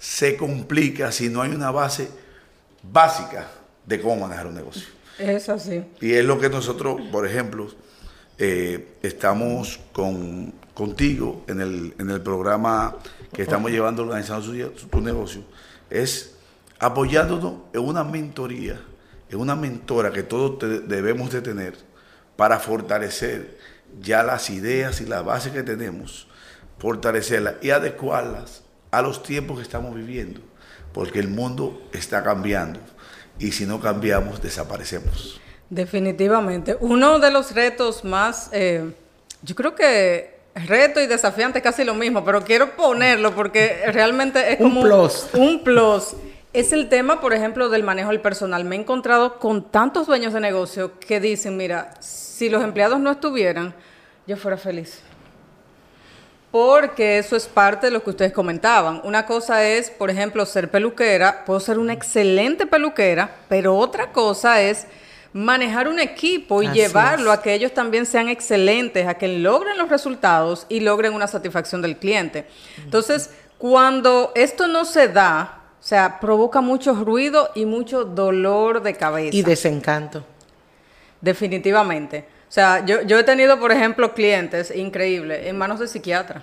se 0.00 0.36
complica 0.36 1.12
si 1.12 1.28
no 1.28 1.42
hay 1.42 1.52
una 1.52 1.70
base 1.70 2.08
básica 2.82 3.48
de 3.86 4.00
cómo 4.00 4.16
manejar 4.16 4.46
un 4.46 4.54
negocio. 4.54 4.88
Es 5.18 5.48
así. 5.48 5.84
Y 6.00 6.12
es 6.12 6.24
lo 6.24 6.38
que 6.38 6.48
nosotros, 6.48 7.00
por 7.12 7.26
ejemplo, 7.26 7.68
eh, 8.38 8.96
estamos 9.02 9.80
con, 9.92 10.54
contigo 10.72 11.44
en 11.46 11.60
el, 11.60 11.94
en 11.98 12.10
el 12.10 12.22
programa 12.22 12.96
que 13.32 13.42
estamos 13.42 13.70
llevando 13.70 14.02
organizando 14.02 14.46
su, 14.46 14.86
tu 14.88 15.00
negocio, 15.00 15.42
es 15.90 16.36
apoyándonos 16.78 17.54
en 17.72 17.80
una 17.80 18.02
mentoría, 18.02 18.80
en 19.28 19.38
una 19.38 19.54
mentora 19.54 20.10
que 20.10 20.22
todos 20.22 20.58
debemos 20.88 21.30
de 21.30 21.42
tener 21.42 21.74
para 22.36 22.58
fortalecer 22.58 23.58
ya 24.00 24.22
las 24.22 24.48
ideas 24.48 25.00
y 25.02 25.06
las 25.06 25.22
bases 25.24 25.52
que 25.52 25.62
tenemos, 25.62 26.26
fortalecerlas 26.78 27.56
y 27.60 27.70
adecuarlas 27.70 28.62
a 28.90 29.02
los 29.02 29.22
tiempos 29.22 29.58
que 29.58 29.62
estamos 29.62 29.94
viviendo 29.94 30.40
porque 30.92 31.18
el 31.18 31.28
mundo 31.28 31.82
está 31.92 32.22
cambiando 32.22 32.80
y 33.38 33.52
si 33.52 33.66
no 33.66 33.80
cambiamos 33.80 34.42
desaparecemos. 34.42 35.40
Definitivamente. 35.68 36.76
Uno 36.80 37.18
de 37.18 37.30
los 37.30 37.54
retos 37.54 38.04
más, 38.04 38.50
eh, 38.52 38.92
yo 39.42 39.54
creo 39.54 39.74
que 39.74 40.40
reto 40.54 41.00
y 41.00 41.06
desafiante 41.06 41.58
es 41.58 41.62
casi 41.62 41.84
lo 41.84 41.94
mismo, 41.94 42.24
pero 42.24 42.42
quiero 42.42 42.74
ponerlo 42.76 43.34
porque 43.34 43.82
realmente 43.92 44.52
es 44.52 44.58
como 44.58 44.80
un 44.80 44.86
plus. 44.86 45.28
Un, 45.32 45.62
plus. 45.62 46.16
Es 46.52 46.72
el 46.72 46.88
tema, 46.88 47.20
por 47.20 47.32
ejemplo, 47.32 47.68
del 47.68 47.84
manejo 47.84 48.10
del 48.10 48.20
personal. 48.20 48.64
Me 48.64 48.74
he 48.74 48.80
encontrado 48.80 49.38
con 49.38 49.70
tantos 49.70 50.08
dueños 50.08 50.32
de 50.32 50.40
negocio 50.40 50.98
que 50.98 51.20
dicen, 51.20 51.56
mira, 51.56 51.94
si 52.00 52.48
los 52.48 52.64
empleados 52.64 52.98
no 52.98 53.12
estuvieran, 53.12 53.72
yo 54.26 54.36
fuera 54.36 54.56
feliz 54.56 55.00
porque 56.50 57.18
eso 57.18 57.36
es 57.36 57.46
parte 57.46 57.86
de 57.86 57.92
lo 57.92 58.02
que 58.02 58.10
ustedes 58.10 58.32
comentaban. 58.32 59.00
Una 59.04 59.26
cosa 59.26 59.64
es, 59.64 59.90
por 59.90 60.10
ejemplo, 60.10 60.44
ser 60.46 60.70
peluquera, 60.70 61.44
puedo 61.44 61.60
ser 61.60 61.78
una 61.78 61.92
excelente 61.92 62.66
peluquera, 62.66 63.36
pero 63.48 63.76
otra 63.76 64.10
cosa 64.10 64.60
es 64.60 64.86
manejar 65.32 65.86
un 65.86 66.00
equipo 66.00 66.62
y 66.62 66.68
llevarlo 66.70 67.30
a 67.30 67.40
que 67.40 67.54
ellos 67.54 67.72
también 67.72 68.04
sean 68.04 68.28
excelentes, 68.28 69.06
a 69.06 69.14
que 69.14 69.28
logren 69.28 69.78
los 69.78 69.88
resultados 69.88 70.66
y 70.68 70.80
logren 70.80 71.14
una 71.14 71.28
satisfacción 71.28 71.82
del 71.82 71.96
cliente. 71.98 72.46
Entonces, 72.78 73.30
cuando 73.56 74.32
esto 74.34 74.66
no 74.66 74.84
se 74.84 75.06
da, 75.06 75.60
o 75.78 75.82
sea, 75.82 76.18
provoca 76.18 76.60
mucho 76.60 76.94
ruido 76.94 77.50
y 77.54 77.64
mucho 77.64 78.04
dolor 78.04 78.82
de 78.82 78.94
cabeza. 78.94 79.36
Y 79.36 79.42
desencanto. 79.42 80.24
Definitivamente. 81.20 82.24
O 82.50 82.52
sea, 82.52 82.84
yo, 82.84 83.02
yo 83.02 83.16
he 83.16 83.22
tenido, 83.22 83.60
por 83.60 83.70
ejemplo, 83.70 84.12
clientes 84.12 84.74
increíbles 84.74 85.46
en 85.46 85.56
manos 85.56 85.78
de 85.78 85.86
psiquiatra. 85.86 86.42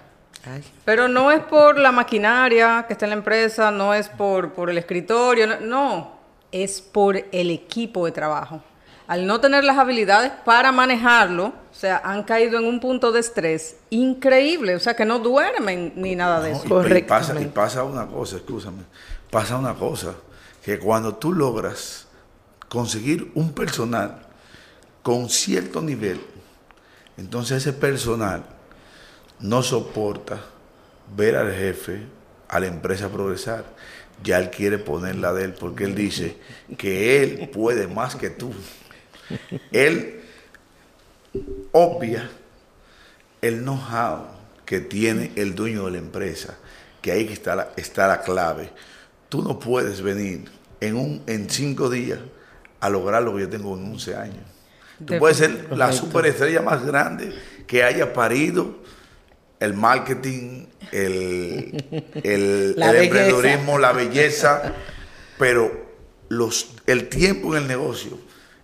Pero 0.85 1.09
no 1.09 1.33
es 1.33 1.41
por 1.41 1.77
la 1.77 1.91
maquinaria 1.91 2.85
que 2.87 2.93
está 2.93 3.07
en 3.07 3.09
la 3.09 3.17
empresa, 3.17 3.71
no 3.71 3.93
es 3.93 4.07
por, 4.07 4.53
por 4.53 4.69
el 4.69 4.77
escritorio, 4.77 5.59
no, 5.59 6.17
es 6.49 6.79
por 6.79 7.17
el 7.17 7.51
equipo 7.51 8.05
de 8.05 8.13
trabajo. 8.13 8.61
Al 9.05 9.27
no 9.27 9.41
tener 9.41 9.65
las 9.65 9.77
habilidades 9.77 10.31
para 10.45 10.71
manejarlo, 10.71 11.47
o 11.47 11.73
sea, 11.73 12.01
han 12.01 12.23
caído 12.23 12.57
en 12.57 12.63
un 12.63 12.79
punto 12.79 13.11
de 13.11 13.19
estrés 13.19 13.75
increíble, 13.89 14.75
o 14.75 14.79
sea, 14.79 14.95
que 14.95 15.03
no 15.03 15.19
duermen 15.19 15.91
ni 15.97 16.15
nada 16.15 16.39
de 16.39 16.51
eso. 16.51 16.87
Y, 16.87 17.01
pasa, 17.03 17.37
y 17.41 17.45
pasa 17.47 17.83
una 17.83 18.07
cosa, 18.07 18.37
escúchame, 18.37 18.83
pasa 19.29 19.57
una 19.57 19.73
cosa, 19.73 20.13
que 20.63 20.79
cuando 20.79 21.15
tú 21.15 21.33
logras 21.33 22.07
conseguir 22.69 23.29
un 23.35 23.51
personal 23.51 24.26
con 25.07 25.29
cierto 25.29 25.81
nivel, 25.81 26.19
entonces 27.15 27.59
ese 27.59 27.71
personal 27.71 28.43
no 29.39 29.63
soporta 29.63 30.43
ver 31.15 31.37
al 31.37 31.53
jefe, 31.53 32.01
a 32.49 32.59
la 32.59 32.67
empresa 32.67 33.07
progresar. 33.07 33.63
Ya 34.21 34.37
él 34.37 34.49
quiere 34.49 34.79
ponerla 34.79 35.31
de 35.31 35.45
él 35.45 35.53
porque 35.53 35.85
él 35.85 35.95
dice 35.95 36.35
que 36.77 37.23
él 37.23 37.47
puede 37.47 37.87
más 37.87 38.17
que 38.17 38.31
tú. 38.31 38.51
Él 39.71 40.23
obvia 41.71 42.29
el 43.41 43.61
know-how 43.61 44.25
que 44.65 44.81
tiene 44.81 45.31
el 45.37 45.55
dueño 45.55 45.85
de 45.85 45.91
la 45.91 45.99
empresa, 45.99 46.57
que 47.01 47.13
ahí 47.13 47.29
está 47.31 47.55
la, 47.55 47.69
está 47.77 48.09
la 48.09 48.23
clave. 48.23 48.71
Tú 49.29 49.41
no 49.41 49.57
puedes 49.57 50.01
venir 50.01 50.51
en, 50.81 50.97
un, 50.97 51.23
en 51.27 51.49
cinco 51.49 51.89
días 51.89 52.19
a 52.81 52.89
lograr 52.89 53.23
lo 53.23 53.33
que 53.35 53.43
yo 53.43 53.49
tengo 53.49 53.77
en 53.77 53.85
11 53.85 54.15
años. 54.17 54.56
Tú 55.05 55.17
puedes 55.19 55.37
ser 55.37 55.67
la 55.77 55.91
superestrella 55.91 56.61
más 56.61 56.85
grande 56.85 57.33
que 57.67 57.83
haya 57.83 58.13
parido 58.13 58.77
el 59.59 59.73
marketing, 59.73 60.65
el, 60.91 61.83
el, 62.23 62.75
emprendedurismo, 62.77 63.77
la 63.77 63.91
belleza, 63.91 64.73
pero 65.37 65.87
los, 66.29 66.73
el 66.85 67.09
tiempo 67.09 67.55
en 67.55 67.63
el 67.63 67.67
negocio 67.67 68.19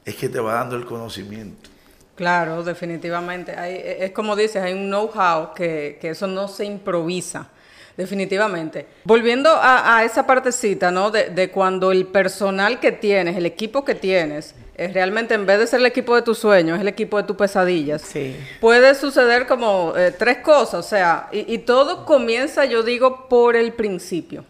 es 0.06 0.16
que 0.16 0.30
te 0.30 0.40
va 0.40 0.56
dando 0.56 0.76
el 0.76 0.86
conocimiento. 0.86 1.70
Claro, 2.16 2.64
definitivamente. 2.64 3.54
Hay, 3.58 3.82
es 3.84 4.12
como 4.12 4.36
dices, 4.36 4.62
hay 4.62 4.74
un 4.74 4.88
know-how 4.88 5.54
que, 5.54 5.98
que, 6.00 6.10
eso 6.10 6.28
no 6.28 6.48
se 6.48 6.66
improvisa. 6.66 7.50
Definitivamente. 7.98 8.88
Volviendo 9.04 9.50
a, 9.50 9.98
a 9.98 10.04
esa 10.04 10.26
partecita, 10.26 10.90
¿no? 10.90 11.12
De, 11.12 11.30
de, 11.30 11.52
cuando 11.52 11.92
el 11.92 12.08
personal 12.08 12.80
que 12.80 12.92
tienes, 12.92 13.38
el 13.38 13.46
equipo 13.46 13.86
que 13.86 13.94
tienes, 13.94 14.48
es 14.48 14.63
realmente 14.78 15.34
en 15.34 15.46
vez 15.46 15.60
de 15.60 15.68
ser 15.68 15.80
el 15.80 15.86
equipo 15.86 16.16
de 16.16 16.22
tus 16.22 16.40
sueños, 16.40 16.76
es 16.76 16.82
el 16.82 16.88
equipo 16.88 17.18
de 17.18 17.24
tus 17.24 17.36
pesadillas. 17.36 18.02
Sí. 18.02 18.36
Puede 18.60 18.96
suceder 18.96 19.46
como 19.46 19.94
eh, 19.96 20.12
tres 20.12 20.40
cosas, 20.40 20.86
o 20.86 20.88
sea, 20.88 21.28
y, 21.32 21.54
y, 21.54 21.60
todo 21.60 22.06
comienza, 22.06 22.66
yo 22.66 22.84
digo, 22.84 23.28
por 23.30 23.56
el 23.56 23.74
principio, 23.74 24.46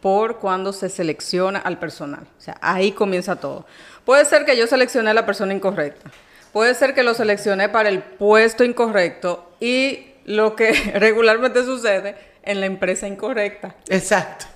por 0.00 0.38
cuando 0.38 0.72
se 0.72 0.88
selecciona 0.88 1.58
al 1.58 1.78
personal. 1.78 2.26
O 2.38 2.40
sea, 2.40 2.58
ahí 2.60 2.92
comienza 2.92 3.36
todo. 3.36 3.66
Puede 4.04 4.24
ser 4.24 4.44
que 4.44 4.56
yo 4.56 4.66
seleccioné 4.66 5.10
a 5.10 5.14
la 5.14 5.26
persona 5.26 5.54
incorrecta, 5.54 6.10
puede 6.52 6.74
ser 6.74 6.94
que 6.94 7.02
lo 7.02 7.14
seleccioné 7.14 7.68
para 7.68 7.88
el 7.88 8.00
puesto 8.02 8.64
incorrecto 8.64 9.50
y 9.60 10.12
lo 10.26 10.56
que 10.56 10.72
regularmente 10.94 11.64
sucede 11.64 12.16
en 12.42 12.60
la 12.60 12.66
empresa 12.66 13.08
incorrecta. 13.08 13.74
Exacto 13.88 14.46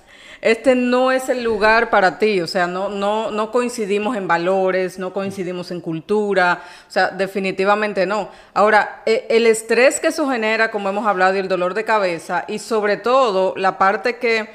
este 0.41 0.73
no 0.73 1.11
es 1.11 1.29
el 1.29 1.43
lugar 1.43 1.91
para 1.91 2.17
ti, 2.17 2.41
o 2.41 2.47
sea, 2.47 2.65
no, 2.65 2.89
no, 2.89 3.29
no 3.29 3.51
coincidimos 3.51 4.17
en 4.17 4.27
valores, 4.27 4.97
no 4.97 5.13
coincidimos 5.13 5.69
en 5.69 5.81
cultura, 5.81 6.63
o 6.87 6.91
sea, 6.91 7.09
definitivamente 7.09 8.07
no. 8.07 8.29
Ahora, 8.55 9.03
e, 9.05 9.27
el 9.29 9.45
estrés 9.45 9.99
que 9.99 10.07
eso 10.07 10.27
genera, 10.27 10.71
como 10.71 10.89
hemos 10.89 11.05
hablado, 11.05 11.35
y 11.35 11.39
el 11.39 11.47
dolor 11.47 11.75
de 11.75 11.85
cabeza, 11.85 12.45
y 12.47 12.57
sobre 12.57 12.97
todo 12.97 13.53
la 13.55 13.77
parte 13.77 14.17
que, 14.17 14.49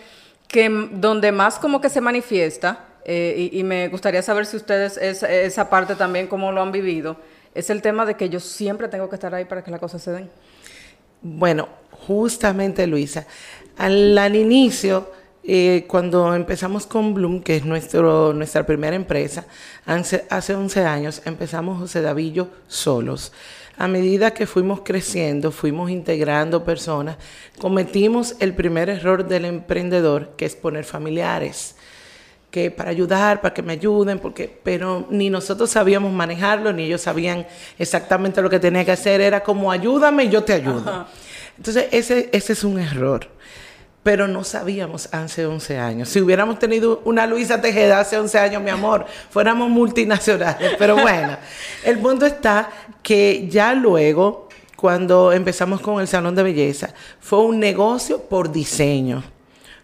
que 0.48 0.68
donde 0.90 1.30
más 1.30 1.60
como 1.60 1.80
que 1.80 1.88
se 1.88 2.00
manifiesta, 2.00 2.80
eh, 3.04 3.50
y, 3.52 3.62
me 3.62 3.86
gustaría 3.86 4.22
saber 4.22 4.46
si 4.46 4.56
ustedes 4.56 4.96
esa 4.96 5.70
parte 5.70 5.94
también, 5.94 6.26
cómo 6.26 6.50
lo 6.50 6.62
han 6.62 6.72
vivido, 6.72 7.16
es 7.54 7.70
el 7.70 7.80
tema 7.80 8.04
de 8.04 8.16
que 8.16 8.28
yo 8.28 8.40
siempre 8.40 8.88
tengo 8.88 9.08
que 9.08 9.14
estar 9.14 9.32
ahí 9.32 9.44
para 9.44 9.62
que 9.62 9.70
las 9.70 9.78
cosas 9.78 10.02
se 10.02 10.10
den. 10.10 10.28
Bueno, 11.22 11.68
justamente 11.92 12.88
Luisa, 12.88 13.24
al 13.78 14.34
inicio 14.34 15.08
eh, 15.48 15.84
cuando 15.86 16.34
empezamos 16.34 16.86
con 16.86 17.14
Bloom, 17.14 17.40
que 17.40 17.56
es 17.56 17.64
nuestro, 17.64 18.32
nuestra 18.32 18.66
primera 18.66 18.96
empresa, 18.96 19.46
hace, 19.84 20.24
hace 20.28 20.54
11 20.56 20.84
años, 20.84 21.22
empezamos 21.24 21.78
José 21.78 22.02
Davillo 22.02 22.48
solos. 22.66 23.32
A 23.78 23.86
medida 23.86 24.32
que 24.32 24.46
fuimos 24.46 24.80
creciendo, 24.80 25.52
fuimos 25.52 25.90
integrando 25.90 26.64
personas, 26.64 27.16
cometimos 27.60 28.34
el 28.40 28.54
primer 28.54 28.88
error 28.88 29.28
del 29.28 29.44
emprendedor, 29.44 30.30
que 30.36 30.46
es 30.46 30.56
poner 30.56 30.84
familiares 30.84 31.76
que 32.50 32.70
para 32.70 32.90
ayudar, 32.90 33.42
para 33.42 33.52
que 33.52 33.62
me 33.62 33.74
ayuden, 33.74 34.18
porque, 34.18 34.60
pero 34.62 35.06
ni 35.10 35.28
nosotros 35.28 35.68
sabíamos 35.68 36.12
manejarlo, 36.12 36.72
ni 36.72 36.84
ellos 36.84 37.02
sabían 37.02 37.46
exactamente 37.78 38.40
lo 38.40 38.48
que 38.48 38.58
tenía 38.58 38.84
que 38.84 38.92
hacer. 38.92 39.20
Era 39.20 39.42
como 39.42 39.70
ayúdame 39.70 40.24
y 40.24 40.30
yo 40.30 40.42
te 40.42 40.54
ayudo. 40.54 41.06
Entonces, 41.58 41.86
ese, 41.92 42.30
ese 42.32 42.52
es 42.54 42.64
un 42.64 42.78
error 42.78 43.28
pero 44.06 44.28
no 44.28 44.44
sabíamos 44.44 45.08
hace 45.10 45.46
11 45.46 45.78
años. 45.78 46.08
Si 46.08 46.20
hubiéramos 46.20 46.60
tenido 46.60 47.02
una 47.04 47.26
Luisa 47.26 47.60
Tejeda 47.60 47.98
hace 47.98 48.16
11 48.16 48.38
años, 48.38 48.62
mi 48.62 48.70
amor, 48.70 49.04
fuéramos 49.30 49.68
multinacionales. 49.68 50.74
Pero 50.78 50.94
bueno, 50.94 51.36
el 51.84 51.98
punto 51.98 52.24
está 52.24 52.70
que 53.02 53.48
ya 53.48 53.74
luego, 53.74 54.48
cuando 54.76 55.32
empezamos 55.32 55.80
con 55.80 56.00
el 56.00 56.06
Salón 56.06 56.36
de 56.36 56.44
Belleza, 56.44 56.94
fue 57.18 57.40
un 57.40 57.58
negocio 57.58 58.20
por 58.20 58.52
diseño. 58.52 59.24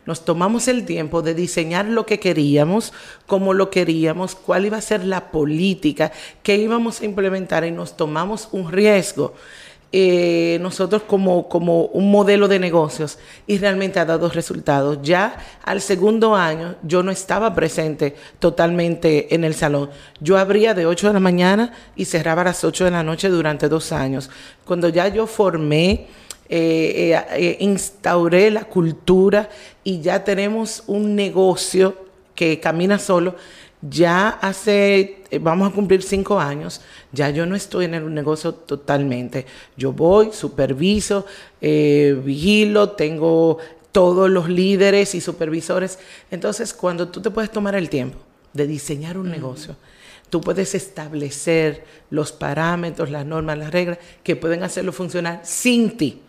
Nos 0.07 0.25
tomamos 0.25 0.69
el 0.69 0.85
tiempo 0.85 1.21
de 1.23 1.35
diseñar 1.35 1.87
lo 1.87 2.07
que 2.07 2.21
queríamos, 2.21 2.93
cómo 3.27 3.55
lo 3.55 3.71
queríamos, 3.71 4.37
cuál 4.37 4.67
iba 4.67 4.77
a 4.77 4.83
ser 4.83 5.05
la 5.05 5.33
política 5.33 6.13
que 6.45 6.55
íbamos 6.55 7.01
a 7.01 7.07
implementar 7.07 7.65
y 7.65 7.73
nos 7.73 7.97
tomamos 7.97 8.49
un 8.53 8.71
riesgo 8.71 9.35
eh, 9.95 10.57
nosotros 10.63 11.03
como, 11.03 11.51
como 11.51 11.85
un 11.85 12.11
modelo 12.11 12.49
de 12.49 12.59
negocios 12.59 13.19
y 13.47 13.59
realmente 13.59 14.01
ha 14.01 14.07
dado 14.07 14.31
resultados. 14.31 14.99
Ya 15.03 15.37
al 15.63 15.83
segundo 15.83 16.35
año 16.35 16.77
yo 16.83 17.03
no 17.03 17.11
estaba 17.11 17.55
presente 17.55 18.17
totalmente 18.39 19.35
en 19.35 19.45
el 19.45 19.55
salón. 19.55 19.91
Yo 20.19 20.39
abría 20.39 20.73
de 20.73 20.87
8 20.87 21.09
de 21.09 21.13
la 21.13 21.21
mañana 21.21 21.75
y 21.95 22.07
cerraba 22.07 22.41
a 22.41 22.47
las 22.47 22.65
8 22.65 22.87
de 22.87 22.91
la 22.91 23.03
noche 23.03 23.29
durante 23.29 23.69
dos 23.69 23.93
años. 23.93 24.31
Cuando 24.65 24.89
ya 24.89 25.09
yo 25.09 25.27
formé, 25.27 26.07
eh, 26.49 27.23
eh, 27.31 27.57
instauré 27.61 28.51
la 28.51 28.65
cultura 28.65 29.51
y 29.85 30.01
ya 30.01 30.25
tenemos 30.25 30.85
un 30.87 31.15
negocio 31.15 31.97
que 32.35 32.61
camina 32.61 32.99
solo, 32.99 33.37
ya 33.83 34.29
hace, 34.29 35.25
eh, 35.31 35.39
vamos 35.41 35.71
a 35.71 35.75
cumplir 35.75 36.03
cinco 36.03 36.39
años, 36.39 36.81
ya 37.11 37.31
yo 37.31 37.47
no 37.47 37.57
estoy 37.57 37.87
en 37.87 37.95
el 37.95 38.15
negocio 38.15 38.55
totalmente. 38.55 39.45
Yo 39.77 39.93
voy, 39.93 40.31
superviso, 40.33 41.27
eh, 41.61 42.19
vigilo, 42.25 42.91
tengo 42.91 43.59
todos 43.91 44.31
los 44.31 44.49
líderes 44.49 45.15
y 45.15 45.21
supervisores. 45.21 45.99
Entonces, 46.31 46.73
cuando 46.73 47.09
tú 47.09 47.21
te 47.21 47.31
puedes 47.31 47.51
tomar 47.51 47.75
el 47.75 47.91
tiempo 47.91 48.19
de 48.53 48.67
diseñar 48.67 49.19
un 49.19 49.31
negocio, 49.31 49.77
tú 50.31 50.41
puedes 50.41 50.75
establecer 50.75 51.85
los 52.09 52.33
parámetros, 52.33 53.11
las 53.11 53.27
normas, 53.27 53.59
las 53.59 53.73
reglas 53.73 53.99
que 54.23 54.37
pueden 54.37 54.63
hacerlo 54.63 54.93
funcionar 54.93 55.41
sin 55.43 55.97
ti. 55.97 56.23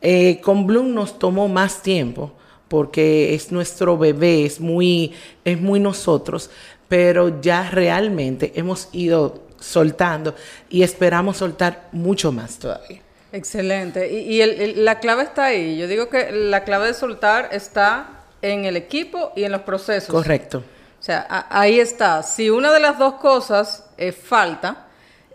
Eh, 0.00 0.40
con 0.40 0.66
Bloom 0.66 0.94
nos 0.94 1.18
tomó 1.18 1.46
más 1.48 1.82
tiempo 1.82 2.32
porque 2.72 3.34
es 3.34 3.52
nuestro 3.52 3.98
bebé, 3.98 4.46
es 4.46 4.58
muy, 4.58 5.12
es 5.44 5.60
muy 5.60 5.78
nosotros, 5.78 6.48
pero 6.88 7.38
ya 7.42 7.68
realmente 7.68 8.50
hemos 8.54 8.88
ido 8.92 9.42
soltando 9.60 10.34
y 10.70 10.82
esperamos 10.82 11.36
soltar 11.36 11.90
mucho 11.92 12.32
más 12.32 12.58
todavía. 12.58 13.02
Excelente. 13.30 14.10
Y, 14.10 14.42
la 14.76 15.00
clave 15.00 15.24
está 15.24 15.44
ahí. 15.44 15.76
Yo 15.76 15.86
digo 15.86 16.08
que 16.08 16.32
la 16.32 16.64
clave 16.64 16.86
de 16.86 16.94
soltar 16.94 17.50
está 17.52 18.22
en 18.40 18.64
el 18.64 18.78
equipo 18.78 19.34
y 19.36 19.44
en 19.44 19.52
los 19.52 19.60
procesos. 19.60 20.08
Correcto. 20.08 20.64
O 20.98 21.02
sea, 21.02 21.26
ahí 21.50 21.78
está. 21.78 22.22
Si 22.22 22.48
una 22.48 22.72
de 22.72 22.80
las 22.80 22.98
dos 22.98 23.16
cosas 23.16 23.84
eh, 23.98 24.12
falta, 24.12 24.86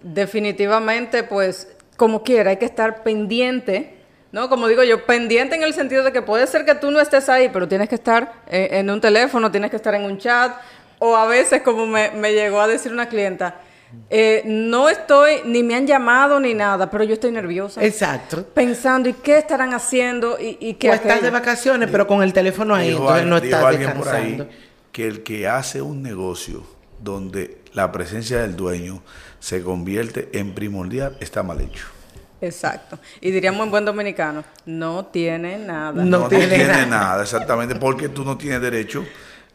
definitivamente, 0.02 1.22
pues, 1.22 1.68
como 1.98 2.24
quiera, 2.24 2.50
hay 2.50 2.58
que 2.58 2.66
estar 2.66 3.04
pendiente 3.04 3.97
¿no? 4.32 4.50
Como 4.50 4.68
digo 4.68 4.84
yo, 4.84 5.06
pendiente 5.06 5.56
en 5.56 5.64
el 5.64 5.74
sentido 5.74 6.04
de 6.04 6.12
que 6.12 6.22
puede 6.22 6.48
ser 6.48 6.66
que 6.66 6.76
tú 6.76 6.92
no 6.92 7.00
estés 7.00 7.30
ahí, 7.30 7.50
pero 7.52 7.68
tienes 7.68 7.90
que 7.90 7.96
estar 7.96 8.34
eh, 8.48 8.70
en 8.72 8.90
un 8.90 9.02
teléfono, 9.02 9.52
tienes 9.52 9.70
que 9.70 9.78
estar 9.78 9.94
en 9.96 10.04
un 10.04 10.18
chat, 10.18 10.54
o 11.00 11.16
a 11.16 11.28
veces, 11.28 11.62
como 11.62 11.86
me, 11.86 12.12
llegó 12.34 12.60
a 12.60 12.68
decir 12.68 12.92
una 12.92 13.08
clienta, 13.08 13.56
eh, 14.10 14.42
no 14.46 14.90
estoy, 14.90 15.42
ni 15.46 15.64
me 15.64 15.76
han 15.76 15.88
llamado 15.88 16.40
ni 16.40 16.54
nada, 16.54 16.90
pero 16.90 17.04
yo 17.04 17.14
estoy 17.14 17.32
nerviosa. 17.32 17.84
Exacto. 17.84 18.46
Pensando, 18.54 19.08
¿y 19.08 19.14
qué 19.14 19.38
estarán 19.38 19.74
haciendo? 19.74 20.38
¿Y, 20.40 20.58
y 20.60 20.74
qué 20.74 20.90
o 20.90 20.94
estás 20.94 21.22
de 21.22 21.30
vacaciones, 21.30 21.90
pero 21.92 22.06
con 22.06 22.22
el 22.22 22.34
teléfono 22.34 22.76
ahí, 22.76 22.92
entonces 22.92 23.26
no 23.26 23.38
estás 23.38 23.78
descansando. 23.78 24.48
que 24.92 25.08
el 25.08 25.24
que 25.24 25.48
hace 25.48 25.82
un 25.82 26.02
negocio 26.02 26.64
donde 27.00 27.62
la 27.74 27.92
presencia 27.92 28.40
del 28.40 28.56
dueño 28.56 29.04
se 29.40 29.62
convierte 29.62 30.30
en 30.34 30.54
primordial 30.54 31.16
está 31.20 31.44
mal 31.44 31.62
hecho. 31.62 31.97
Exacto. 32.42 33.00
Y 33.22 33.32
diríamos 33.32 33.66
en 33.66 33.72
buen 33.72 33.86
dominicano, 33.86 34.44
no 34.66 35.06
tiene 35.06 35.58
nada. 35.58 36.04
No, 36.04 36.28
tiene, 36.28 36.86
nada. 36.86 37.24
exactamente, 37.24 37.76
porque 37.76 38.10
tú 38.10 38.24
no 38.24 38.38
tienes 38.38 38.62
derecho 38.62 39.06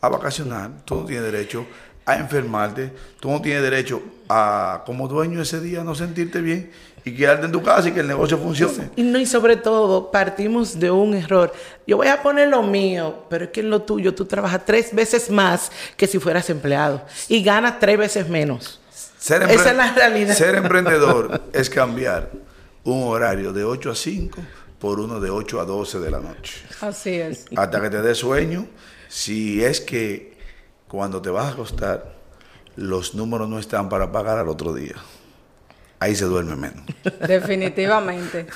a 0.00 0.08
vacacionar, 0.08 0.70
tú 0.84 0.96
no 0.96 1.04
tienes 1.04 1.30
derecho 1.30 1.66
a 2.04 2.16
enfermarte, 2.16 2.92
tú 3.20 3.30
no 3.30 3.40
tienes 3.40 3.62
derecho 3.62 4.02
a, 4.28 4.82
como 4.84 5.06
dueño 5.06 5.40
ese 5.40 5.60
día, 5.60 5.84
no 5.84 5.94
sentirte 5.94 6.40
bien 6.40 6.70
y 7.04 7.14
quedarte 7.14 7.46
en 7.46 7.52
tu 7.52 7.62
casa 7.62 7.88
y 7.88 7.92
que 7.92 8.00
el 8.00 8.08
negocio 8.08 8.38
funcione. 8.38 8.90
Y, 8.96 9.02
no, 9.02 9.18
y 9.18 9.26
sobre 9.26 9.56
todo, 9.56 10.10
partimos 10.10 10.78
de 10.78 10.90
un 10.90 11.14
error. 11.14 11.52
Yo 11.86 11.96
voy 11.96 12.08
a 12.08 12.22
poner 12.22 12.48
lo 12.48 12.62
mío, 12.62 13.24
pero 13.28 13.44
es 13.44 13.50
que 13.50 13.60
en 13.60 13.70
lo 13.70 13.82
tuyo 13.82 14.14
tú 14.14 14.24
trabajas 14.24 14.62
tres 14.64 14.92
veces 14.92 15.30
más 15.30 15.70
que 15.96 16.06
si 16.08 16.18
fueras 16.18 16.50
empleado 16.50 17.02
y 17.28 17.42
ganas 17.42 17.78
tres 17.78 17.98
veces 17.98 18.28
menos. 18.28 18.80
Ser 19.18 19.42
Esa 19.44 19.70
es 19.70 19.76
la 19.76 19.92
realidad. 19.92 20.34
Ser 20.34 20.56
emprendedor 20.56 21.42
es 21.52 21.70
cambiar 21.70 22.28
un 22.84 23.08
horario 23.08 23.52
de 23.52 23.64
8 23.64 23.90
a 23.90 23.94
5 23.94 24.40
por 24.78 24.98
uno 24.98 25.20
de 25.20 25.30
8 25.30 25.60
a 25.60 25.64
12 25.64 26.00
de 26.00 26.10
la 26.10 26.20
noche. 26.20 26.62
Así 26.80 27.14
es. 27.14 27.46
Hasta 27.56 27.80
que 27.80 27.90
te 27.90 28.02
dé 28.02 28.14
sueño. 28.14 28.66
Si 29.08 29.62
es 29.62 29.80
que 29.80 30.36
cuando 30.88 31.22
te 31.22 31.30
vas 31.30 31.46
a 31.46 31.52
acostar, 31.52 32.16
los 32.76 33.14
números 33.14 33.48
no 33.48 33.58
están 33.58 33.88
para 33.88 34.10
pagar 34.10 34.38
al 34.38 34.48
otro 34.48 34.74
día. 34.74 34.96
Ahí 36.00 36.16
se 36.16 36.24
duerme 36.24 36.56
menos. 36.56 36.82
Definitivamente. 37.26 38.46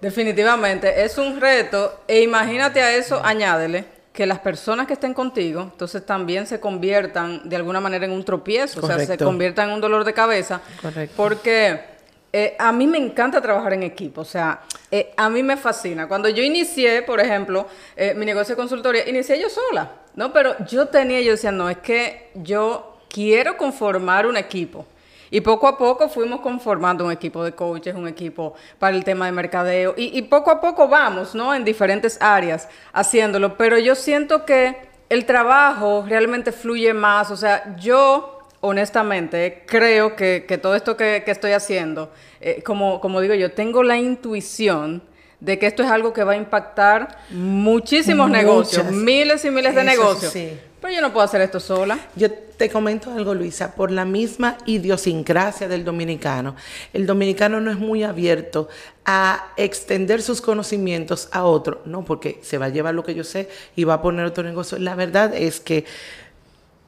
Definitivamente. 0.00 1.04
Es 1.04 1.18
un 1.18 1.40
reto. 1.40 2.00
E 2.08 2.22
imagínate 2.22 2.80
a 2.80 2.96
eso, 2.96 3.24
añádele 3.24 3.96
que 4.12 4.26
las 4.26 4.38
personas 4.38 4.86
que 4.86 4.94
estén 4.94 5.12
contigo, 5.12 5.60
entonces 5.60 6.04
también 6.04 6.46
se 6.46 6.58
conviertan 6.58 7.48
de 7.48 7.54
alguna 7.54 7.80
manera 7.80 8.06
en 8.06 8.12
un 8.12 8.24
tropiezo, 8.24 8.80
o 8.80 8.86
sea, 8.86 8.98
se 8.98 9.18
conviertan 9.18 9.68
en 9.68 9.74
un 9.74 9.80
dolor 9.80 10.04
de 10.04 10.14
cabeza. 10.14 10.62
Correcto. 10.80 11.14
Porque 11.16 11.95
eh, 12.38 12.54
a 12.58 12.70
mí 12.70 12.86
me 12.86 12.98
encanta 12.98 13.40
trabajar 13.40 13.72
en 13.72 13.82
equipo, 13.82 14.20
o 14.20 14.24
sea, 14.26 14.60
eh, 14.90 15.14
a 15.16 15.30
mí 15.30 15.42
me 15.42 15.56
fascina. 15.56 16.06
Cuando 16.06 16.28
yo 16.28 16.42
inicié, 16.42 17.00
por 17.00 17.18
ejemplo, 17.18 17.66
eh, 17.96 18.12
mi 18.12 18.26
negocio 18.26 18.54
de 18.54 18.60
consultoría, 18.60 19.08
inicié 19.08 19.40
yo 19.40 19.48
sola, 19.48 19.90
¿no? 20.16 20.34
Pero 20.34 20.54
yo 20.66 20.88
tenía, 20.88 21.22
yo 21.22 21.30
decía, 21.30 21.50
no, 21.50 21.70
es 21.70 21.78
que 21.78 22.32
yo 22.34 22.98
quiero 23.08 23.56
conformar 23.56 24.26
un 24.26 24.36
equipo. 24.36 24.84
Y 25.30 25.40
poco 25.40 25.66
a 25.66 25.78
poco 25.78 26.10
fuimos 26.10 26.40
conformando 26.40 27.06
un 27.06 27.12
equipo 27.12 27.42
de 27.42 27.52
coaches, 27.52 27.94
un 27.94 28.06
equipo 28.06 28.52
para 28.78 28.94
el 28.94 29.02
tema 29.02 29.24
de 29.24 29.32
mercadeo. 29.32 29.94
Y, 29.96 30.18
y 30.18 30.20
poco 30.20 30.50
a 30.50 30.60
poco 30.60 30.88
vamos, 30.88 31.34
¿no? 31.34 31.54
En 31.54 31.64
diferentes 31.64 32.18
áreas 32.20 32.68
haciéndolo. 32.92 33.56
Pero 33.56 33.78
yo 33.78 33.94
siento 33.94 34.44
que 34.44 34.76
el 35.08 35.24
trabajo 35.24 36.04
realmente 36.06 36.52
fluye 36.52 36.92
más. 36.92 37.30
O 37.30 37.36
sea, 37.38 37.74
yo 37.78 38.35
honestamente, 38.60 39.64
creo 39.66 40.16
que, 40.16 40.58
todo 40.60 40.74
esto 40.74 40.96
que, 40.96 41.22
estoy 41.26 41.52
haciendo, 41.52 42.12
eh, 42.40 42.62
como, 42.62 43.00
como 43.00 43.20
digo 43.20 43.34
yo, 43.34 43.52
tengo 43.52 43.82
la 43.82 43.96
intuición 43.96 45.02
de 45.40 45.58
que 45.58 45.66
esto 45.66 45.82
es 45.82 45.90
algo 45.90 46.12
que 46.12 46.24
va 46.24 46.32
a 46.32 46.36
impactar 46.36 47.18
muchísimos 47.30 48.30
negocios, 48.30 48.90
miles 48.90 49.44
y 49.44 49.50
miles 49.50 49.74
de 49.74 49.84
negocios. 49.84 50.32
Pero 50.80 50.94
yo 50.94 51.00
no 51.00 51.12
puedo 51.12 51.24
hacer 51.24 51.40
esto 51.40 51.58
sola. 51.58 51.98
Yo 52.14 52.30
te 52.30 52.70
comento 52.70 53.10
algo, 53.10 53.34
Luisa, 53.34 53.74
por 53.74 53.90
la 53.90 54.04
misma 54.04 54.56
idiosincrasia 54.66 55.68
del 55.68 55.84
dominicano. 55.84 56.54
El 56.92 57.06
dominicano 57.06 57.60
no 57.60 57.70
es 57.70 57.78
muy 57.78 58.02
abierto 58.02 58.68
a 59.04 59.48
extender 59.56 60.22
sus 60.22 60.40
conocimientos 60.40 61.28
a 61.32 61.44
otro, 61.44 61.80
no, 61.86 62.04
porque 62.04 62.40
se 62.42 62.58
va 62.58 62.66
a 62.66 62.68
llevar 62.68 62.94
lo 62.94 63.04
que 63.04 63.14
yo 63.14 63.24
sé 63.24 63.48
y 63.74 63.84
va 63.84 63.94
a 63.94 64.02
poner 64.02 64.26
otro 64.26 64.44
negocio. 64.44 64.78
La 64.78 64.94
verdad 64.94 65.34
es 65.34 65.60
que 65.60 65.84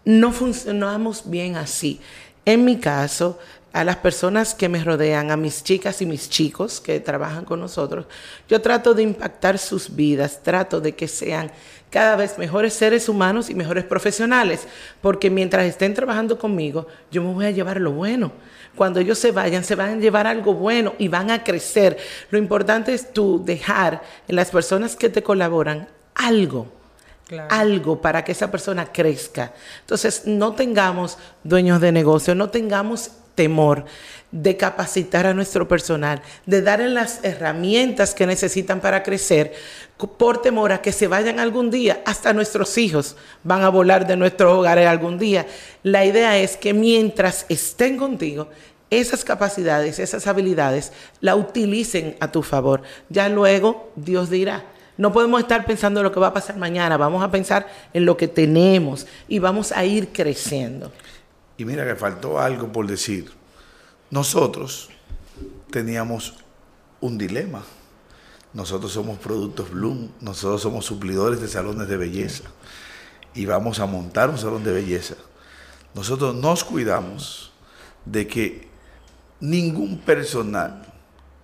no 0.09 0.33
funcionamos 0.33 1.29
bien 1.29 1.57
así. 1.57 2.01
En 2.47 2.64
mi 2.64 2.79
caso, 2.79 3.38
a 3.75 3.85
las 3.85 3.97
personas 3.97 4.55
que 4.55 4.71
me 4.71 4.83
rodean, 4.83 5.31
a 5.31 5.37
mis 5.37 5.62
chicas 5.62 6.01
y 6.01 6.07
mis 6.07 6.31
chicos 6.31 6.81
que 6.81 6.99
trabajan 6.99 7.44
con 7.44 7.61
nosotros, 7.61 8.07
yo 8.49 8.62
trato 8.62 8.94
de 8.94 9.03
impactar 9.03 9.59
sus 9.59 9.94
vidas, 9.94 10.42
trato 10.42 10.81
de 10.81 10.94
que 10.94 11.09
sean 11.09 11.53
cada 11.90 12.16
vez 12.16 12.38
mejores 12.38 12.73
seres 12.73 13.07
humanos 13.11 13.51
y 13.51 13.55
mejores 13.55 13.85
profesionales, 13.85 14.66
porque 15.03 15.29
mientras 15.29 15.66
estén 15.66 15.92
trabajando 15.92 16.38
conmigo, 16.38 16.87
yo 17.11 17.23
me 17.23 17.35
voy 17.35 17.44
a 17.44 17.51
llevar 17.51 17.79
lo 17.79 17.92
bueno. 17.92 18.33
Cuando 18.77 19.01
ellos 19.01 19.18
se 19.18 19.31
vayan, 19.31 19.62
se 19.62 19.75
van 19.75 19.90
a 19.90 20.01
llevar 20.01 20.27
algo 20.27 20.55
bueno 20.55 20.94
y 20.99 21.09
van 21.09 21.31
a 21.31 21.44
crecer. 21.44 21.99
Lo 22.31 22.38
importante 22.38 22.94
es 22.94 23.12
tú 23.12 23.42
dejar 23.44 24.01
en 24.27 24.37
las 24.37 24.51
personas 24.51 24.97
que 24.97 25.11
te 25.11 25.23
colaboran 25.23 25.87
algo 26.14 26.78
algo 27.49 28.01
para 28.01 28.25
que 28.25 28.33
esa 28.33 28.51
persona 28.51 28.93
crezca. 28.93 29.53
Entonces, 29.81 30.23
no 30.27 30.55
tengamos 30.55 31.19
dueños 31.45 31.81
de 31.81 31.93
negocio, 31.93 32.35
no 32.35 32.51
tengamos 32.51 33.11
temor 33.35 33.85
de 34.31 34.57
capacitar 34.57 35.27
a 35.27 35.33
nuestro 35.33 35.69
personal, 35.69 36.21
de 36.45 36.61
darle 36.61 36.88
las 36.88 37.25
herramientas 37.25 38.14
que 38.14 38.27
necesitan 38.27 38.81
para 38.81 39.03
crecer, 39.03 39.55
por 40.19 40.43
temor 40.43 40.73
a 40.73 40.83
que 40.83 40.93
se 40.93 41.07
vayan 41.07 41.41
algún 41.41 41.71
día, 41.71 42.03
hasta 42.05 42.33
nuestros 42.33 42.77
hijos 42.79 43.17
van 43.43 43.62
a 43.62 43.69
volar 43.69 44.07
de 44.07 44.17
nuestros 44.17 44.53
hogares 44.53 44.87
algún 44.87 45.19
día. 45.19 45.47
La 45.83 46.05
idea 46.05 46.37
es 46.37 46.57
que 46.57 46.75
mientras 46.75 47.47
estén 47.49 47.97
contigo, 47.97 48.49
esas 48.91 49.25
capacidades, 49.25 49.99
esas 49.99 50.27
habilidades, 50.27 50.93
la 51.21 51.37
utilicen 51.37 52.17
a 52.21 52.33
tu 52.33 52.43
favor. 52.43 52.83
Ya 53.09 53.29
luego 53.29 53.91
Dios 53.97 54.31
dirá. 54.31 54.64
No 54.99 55.13
podemos 55.13 55.41
estar 55.41 55.65
pensando 55.65 56.01
en 56.01 56.05
lo 56.05 56.13
que 56.13 56.21
va 56.21 56.29
a 56.29 56.35
pasar 56.35 56.57
mañana, 56.57 56.97
vamos 56.97 57.23
a 57.23 57.31
pensar 57.31 57.69
en 57.95 58.05
lo 58.05 58.17
que 58.17 58.27
tenemos 58.27 59.07
y 59.29 59.39
vamos 59.39 59.73
a 59.73 59.85
ir 59.85 60.09
creciendo. 60.13 60.93
Y 61.57 61.65
mira 61.65 61.87
que 61.87 61.95
faltó 61.95 62.39
algo 62.39 62.71
por 62.73 62.87
decir. 62.87 63.31
Nosotros 64.11 64.91
teníamos 65.71 66.35
un 67.01 67.17
dilema. 67.17 67.63
Nosotros 68.53 68.93
somos 68.93 69.19
productos 69.19 69.71
Bloom, 69.71 70.09
nosotros 70.21 70.63
somos 70.63 70.85
suplidores 70.85 71.41
de 71.41 71.49
salones 71.49 71.87
de 71.87 71.97
belleza 71.97 72.45
y 73.35 73.47
vamos 73.47 73.79
a 73.79 73.87
montar 73.87 74.31
un 74.31 74.39
salón 74.39 74.65
de 74.65 74.73
belleza. 74.73 75.15
Nosotros 75.95 76.35
nos 76.35 76.65
cuidamos 76.65 77.53
de 78.05 78.27
que 78.27 78.69
ningún 79.39 79.99
personal 79.99 80.83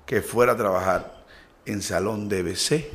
que 0.06 0.22
fuera 0.22 0.52
a 0.52 0.56
trabajar 0.56 1.22
en 1.66 1.82
salón 1.82 2.28
de 2.28 2.42
BC 2.42 2.90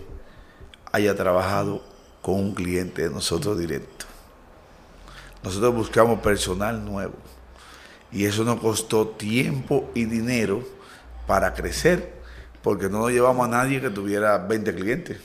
haya 0.92 1.16
trabajado 1.16 1.84
con 2.22 2.36
un 2.36 2.54
cliente 2.54 3.04
de 3.04 3.10
nosotros 3.10 3.58
directo. 3.58 4.06
Nosotros 5.44 5.74
buscamos 5.74 6.20
personal 6.20 6.84
nuevo 6.84 7.14
y 8.12 8.26
eso 8.26 8.44
nos 8.44 8.60
costó 8.60 9.08
tiempo 9.08 9.90
y 9.94 10.06
dinero 10.06 10.64
para 11.28 11.54
crecer 11.54 12.20
porque 12.62 12.90
no 12.90 13.00
nos 13.00 13.12
llevamos 13.12 13.48
a 13.48 13.50
nadie 13.50 13.80
que 13.80 13.90
tuviera 13.90 14.38
20 14.38 14.76
clientes. 14.76 15.18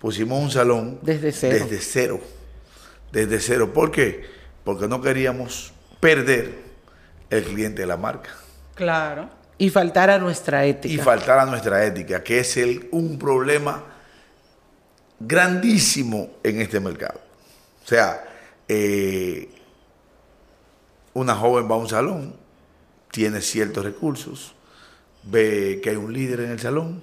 Pusimos 0.00 0.42
un 0.42 0.50
salón 0.50 0.98
desde 1.02 1.32
cero. 1.32 1.58
Desde 1.58 1.78
cero. 1.78 2.20
Desde 3.12 3.40
cero. 3.40 3.72
¿Por 3.72 3.90
qué? 3.90 4.24
Porque 4.64 4.88
no 4.88 5.00
queríamos 5.00 5.72
perder 6.00 6.54
el 7.30 7.44
cliente 7.44 7.82
de 7.82 7.86
la 7.86 7.96
marca. 7.96 8.30
Claro. 8.74 9.28
Y 9.56 9.70
faltar 9.70 10.10
a 10.10 10.18
nuestra 10.18 10.64
ética. 10.64 10.94
Y 10.94 10.98
faltar 10.98 11.38
a 11.38 11.46
nuestra 11.46 11.84
ética, 11.84 12.22
que 12.22 12.40
es 12.40 12.56
el, 12.56 12.88
un 12.90 13.18
problema 13.18 13.93
grandísimo 15.26 16.30
en 16.42 16.60
este 16.60 16.80
mercado. 16.80 17.20
O 17.84 17.86
sea, 17.86 18.24
eh, 18.68 19.48
una 21.12 21.34
joven 21.34 21.70
va 21.70 21.74
a 21.74 21.78
un 21.78 21.88
salón, 21.88 22.34
tiene 23.10 23.40
ciertos 23.40 23.84
recursos, 23.84 24.54
ve 25.22 25.80
que 25.82 25.90
hay 25.90 25.96
un 25.96 26.12
líder 26.12 26.40
en 26.40 26.50
el 26.50 26.60
salón, 26.60 27.02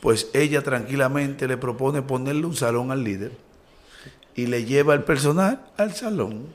pues 0.00 0.28
ella 0.34 0.62
tranquilamente 0.62 1.48
le 1.48 1.56
propone 1.56 2.02
ponerle 2.02 2.46
un 2.46 2.54
salón 2.56 2.90
al 2.90 3.02
líder 3.02 3.32
y 4.34 4.46
le 4.46 4.64
lleva 4.64 4.94
el 4.94 5.04
personal 5.04 5.66
al 5.76 5.94
salón. 5.94 6.46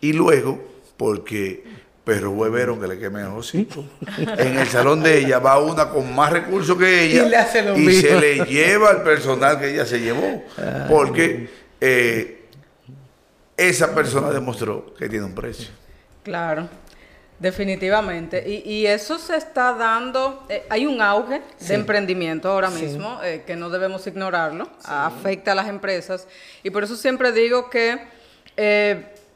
Y 0.00 0.12
luego, 0.12 0.62
porque 0.96 1.64
pero 2.04 2.30
hueveron 2.32 2.80
que 2.80 2.88
le 2.88 2.98
quemen 2.98 3.26
el 3.26 3.32
hocico. 3.32 3.84
En 4.38 4.58
el 4.58 4.66
salón 4.66 5.02
de 5.02 5.18
ella 5.18 5.38
va 5.38 5.58
una 5.58 5.88
con 5.88 6.12
más 6.14 6.32
recursos 6.32 6.76
que 6.76 7.04
ella 7.04 7.46
y, 7.76 7.92
se 7.92 8.20
le 8.20 8.44
lleva 8.46 8.90
al 8.90 9.02
personal 9.02 9.60
que 9.60 9.70
ella 9.70 9.86
se 9.86 10.00
llevó. 10.00 10.42
Porque 10.88 11.48
eh, 11.80 12.48
esa 13.56 13.94
persona 13.94 14.30
demostró 14.30 14.94
que 14.94 15.08
tiene 15.08 15.26
un 15.26 15.34
precio. 15.34 15.68
Claro. 16.24 16.68
Definitivamente. 17.38 18.48
Y, 18.48 18.86
eso 18.86 19.18
se 19.18 19.36
está 19.36 19.72
dando, 19.72 20.44
eh, 20.48 20.64
hay 20.70 20.86
un 20.86 21.00
auge 21.00 21.40
de 21.60 21.74
emprendimiento 21.74 22.48
ahora 22.48 22.70
mismo, 22.70 23.20
eh, 23.22 23.42
que 23.46 23.56
no 23.56 23.68
debemos 23.70 24.06
ignorarlo, 24.06 24.68
afecta 24.84 25.52
a 25.52 25.54
las 25.54 25.68
empresas. 25.68 26.26
Y 26.64 26.70
por 26.70 26.84
eso 26.84 26.96
siempre 26.96 27.32
digo 27.32 27.70
que, 27.70 27.94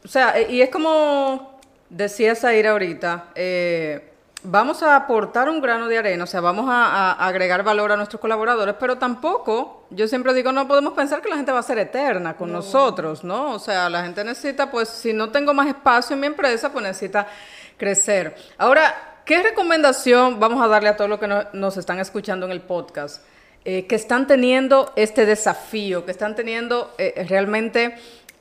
o 0.05 0.09
sea, 0.09 0.41
y 0.41 0.63
es 0.63 0.71
como 0.71 1.56
Decía 1.89 2.35
Zaira 2.35 2.71
ahorita, 2.73 3.27
eh, 3.35 4.13
vamos 4.43 4.83
a 4.83 4.97
aportar 4.97 5.49
un 5.49 5.61
grano 5.61 5.89
de 5.89 5.99
arena, 5.99 6.25
o 6.25 6.27
sea, 6.27 6.41
vamos 6.41 6.67
a, 6.69 7.13
agregar 7.13 7.63
valor 7.63 7.93
a 7.93 7.97
nuestros 7.97 8.21
colaboradores, 8.21 8.75
pero 8.79 8.99
tampoco, 8.99 9.87
yo 9.91 10.09
siempre 10.09 10.35
digo, 10.35 10.53
no 10.53 10.67
podemos 10.67 10.95
pensar 10.95 11.23
que 11.23 11.29
la 11.29 11.37
gente 11.37 11.53
va 11.53 11.61
a 11.61 11.63
ser 11.63 11.79
eterna 11.79 12.37
con 12.37 12.53
nosotros, 12.53 13.23
¿no? 13.25 13.53
O 13.53 13.59
sea, 13.59 13.89
la 13.89 14.03
gente 14.03 14.25
necesita, 14.25 14.71
pues, 14.71 14.89
si 14.89 15.13
no 15.13 15.31
tengo 15.31 15.55
más 15.55 15.69
espacio 15.69 16.15
en 16.15 16.21
mi 16.21 16.27
empresa, 16.27 16.73
pues 16.73 16.85
necesita 16.85 17.29
crecer. 17.77 18.37
Ahora, 18.59 19.21
¿qué 19.25 19.43
recomendación 19.43 20.41
vamos 20.41 20.63
a 20.63 20.69
darle 20.69 20.89
a 20.89 20.97
todos 20.97 21.11
los 21.11 21.21
que 21.21 21.29
nos 21.53 21.77
están 21.77 21.99
escuchando 22.01 22.47
en 22.47 22.53
el 22.53 22.63
podcast? 22.63 23.23
Eh, 23.69 23.89
que 23.89 23.97
están 23.97 24.29
teniendo 24.29 24.93
este 24.95 25.27
desafío, 25.27 26.05
que 26.05 26.13
están 26.13 26.37
teniendo 26.37 26.95
eh, 26.99 27.27
realmente 27.29 27.97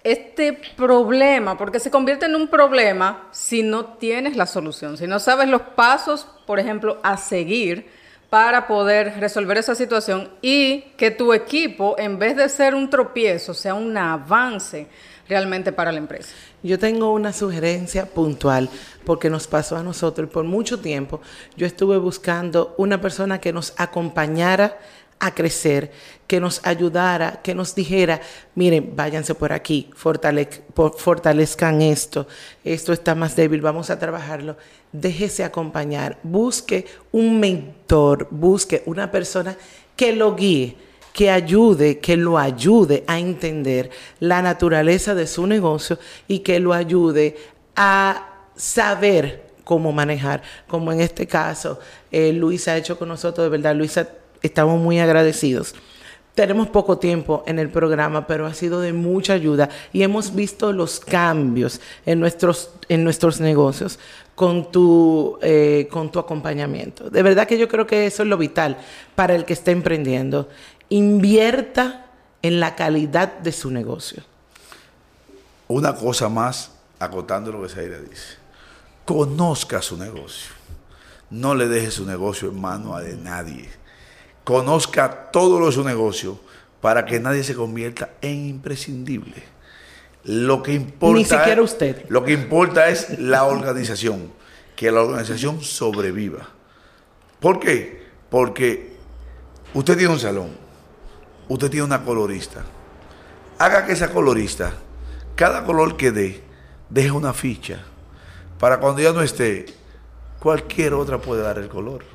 este 0.06 0.54
problema, 0.78 1.58
porque 1.58 1.80
se 1.80 1.90
convierte 1.90 2.28
en 2.28 2.36
un 2.36 2.48
problema 2.48 3.28
si 3.32 3.64
no 3.64 3.86
tienes 3.86 4.38
la 4.38 4.46
solución, 4.46 4.98
si 4.98 5.08
no 5.08 5.20
sabes 5.20 5.50
los 5.50 5.64
pasos, 5.64 6.28
por 6.46 6.60
ejemplo, 6.60 7.00
a 7.02 7.18
seguir 7.18 7.88
para 8.30 8.68
poder 8.68 9.20
resolver 9.20 9.58
esa 9.58 9.74
situación 9.74 10.30
y 10.44 10.82
que 10.96 11.10
tu 11.10 11.34
equipo, 11.34 11.96
en 11.98 12.20
vez 12.20 12.38
de 12.38 12.50
ser 12.50 12.76
un 12.76 12.90
tropiezo, 12.90 13.56
sea 13.56 13.74
un 13.74 13.98
avance 13.98 14.88
realmente 15.28 15.72
para 15.72 15.92
la 15.92 15.98
empresa. 15.98 16.30
Yo 16.62 16.78
tengo 16.78 17.12
una 17.12 17.34
sugerencia 17.34 18.06
puntual 18.06 18.70
porque 19.06 19.32
nos 19.32 19.48
pasó 19.48 19.76
a 19.76 19.84
nosotros 19.84 20.30
por 20.30 20.44
mucho 20.44 20.80
tiempo. 20.80 21.20
Yo 21.58 21.66
estuve 21.66 21.98
buscando 21.98 22.76
una 22.78 23.02
persona 23.02 23.40
que 23.40 23.54
nos 23.54 23.74
acompañara 23.78 24.78
a 25.20 25.34
crecer, 25.34 25.92
que 26.28 26.40
nos 26.40 26.60
ayudara, 26.66 27.42
que 27.44 27.56
nos 27.56 27.76
dijera, 27.76 28.22
miren, 28.56 28.96
váyanse 28.96 29.36
por 29.36 29.54
aquí, 29.54 29.90
fortalezcan 29.96 31.82
esto, 31.82 32.28
esto 32.64 32.94
está 32.94 33.16
más 33.16 33.36
débil, 33.36 33.62
vamos 33.62 33.90
a 33.90 34.00
trabajarlo. 34.00 34.58
Déjese 34.92 35.44
acompañar, 35.44 36.18
busque 36.24 36.86
un 37.12 37.40
mentor, 37.40 38.28
busque 38.32 38.82
una 38.86 39.12
persona 39.12 39.58
que 39.96 40.14
lo 40.14 40.36
guíe, 40.36 40.78
que 41.14 41.30
ayude, 41.30 42.00
que 42.00 42.18
lo 42.18 42.38
ayude 42.38 43.04
a 43.08 43.20
entender 43.20 43.90
la 44.20 44.42
naturaleza 44.42 45.16
de 45.16 45.28
su 45.28 45.48
negocio 45.48 45.98
y 46.28 46.40
que 46.40 46.60
lo 46.60 46.74
ayude 46.74 47.38
a 47.76 48.50
saber 48.56 49.46
cómo 49.64 49.92
manejar, 49.92 50.42
como 50.68 50.92
en 50.92 51.02
este 51.02 51.28
caso 51.28 51.80
eh, 52.12 52.34
Luisa 52.34 52.74
ha 52.74 52.78
hecho 52.78 52.98
con 52.98 53.10
nosotros, 53.10 53.46
de 53.46 53.50
verdad, 53.50 53.76
Luisa 53.76 54.08
estamos 54.46 54.80
muy 54.80 55.00
agradecidos. 55.00 55.76
Tenemos 56.36 56.68
poco 56.68 56.98
tiempo 56.98 57.46
en 57.48 57.60
el 57.60 57.70
programa, 57.70 58.28
pero 58.28 58.46
ha 58.46 58.54
sido 58.54 58.82
de 58.82 58.92
mucha 58.92 59.32
ayuda 59.32 59.70
y 59.94 60.04
hemos 60.04 60.36
visto 60.36 60.74
los 60.74 61.00
cambios 61.00 61.80
en 62.06 62.20
nuestros, 62.20 62.72
en 62.90 63.06
nuestros 63.06 63.40
negocios 63.40 64.00
con 64.36 64.70
tu, 64.70 65.40
eh, 65.42 65.88
con 65.90 66.12
tu 66.12 66.20
acompañamiento. 66.20 67.10
De 67.10 67.24
verdad 67.24 67.48
que 67.48 67.58
yo 67.58 67.70
creo 67.70 67.88
que 67.88 68.06
eso 68.06 68.24
es 68.24 68.30
lo 68.30 68.38
vital 68.38 68.78
para 69.16 69.34
el 69.34 69.46
que 69.46 69.54
está 69.54 69.72
emprendiendo. 69.72 70.50
Invierta 70.90 72.08
en 72.42 72.60
la 72.60 72.76
calidad 72.76 73.38
de 73.40 73.54
su 73.54 73.72
negocio. 73.72 74.22
Una 75.70 75.96
cosa 75.96 76.28
más, 76.28 76.72
acotando 77.00 77.54
lo 77.54 77.62
que 77.62 77.70
Zaira 77.70 78.00
dice. 78.02 78.36
Conozca 79.06 79.82
su 79.82 79.96
negocio. 79.96 80.52
No 81.30 81.56
le 81.56 81.70
deje 81.70 81.92
su 81.92 82.06
negocio 82.06 82.50
en 82.50 82.60
mano 82.60 82.94
a 82.94 83.02
de 83.02 83.16
nadie 83.16 83.85
conozca 84.46 85.32
todo 85.32 85.60
lo 85.60 85.66
de 85.66 85.72
su 85.74 85.84
negocio 85.84 86.40
para 86.80 87.06
que 87.06 87.20
nadie 87.20 87.44
se 87.44 87.56
convierta 87.56 88.12
en 88.22 88.46
imprescindible. 88.46 89.44
Lo 90.24 90.64
que 90.64 90.74
importa, 90.74 91.18
Ni 91.18 91.26
siquiera 91.26 91.62
usted. 91.62 92.06
Lo 92.08 92.24
que 92.24 92.32
importa 92.32 92.88
es 92.88 93.20
la 93.20 93.44
organización, 93.44 94.32
que 94.78 94.92
la 94.92 95.02
organización 95.02 95.62
sobreviva. 95.62 96.48
¿Por 97.40 97.60
qué? 97.60 98.06
Porque 98.30 98.96
usted 99.74 99.98
tiene 99.98 100.14
un 100.14 100.20
salón, 100.20 100.52
usted 101.50 101.70
tiene 101.70 101.86
una 101.86 102.04
colorista. 102.04 102.64
Haga 103.58 103.86
que 103.86 103.94
esa 103.94 104.12
colorista, 104.12 104.74
cada 105.36 105.66
color 105.66 105.98
que 105.98 106.12
dé, 106.12 106.42
deje 106.90 107.12
una 107.12 107.34
ficha 107.34 107.84
para 108.60 108.80
cuando 108.80 109.02
ya 109.02 109.12
no 109.12 109.22
esté, 109.22 109.66
cualquier 110.40 110.94
otra 110.94 111.20
puede 111.20 111.42
dar 111.42 111.58
el 111.58 111.68
color. 111.68 112.15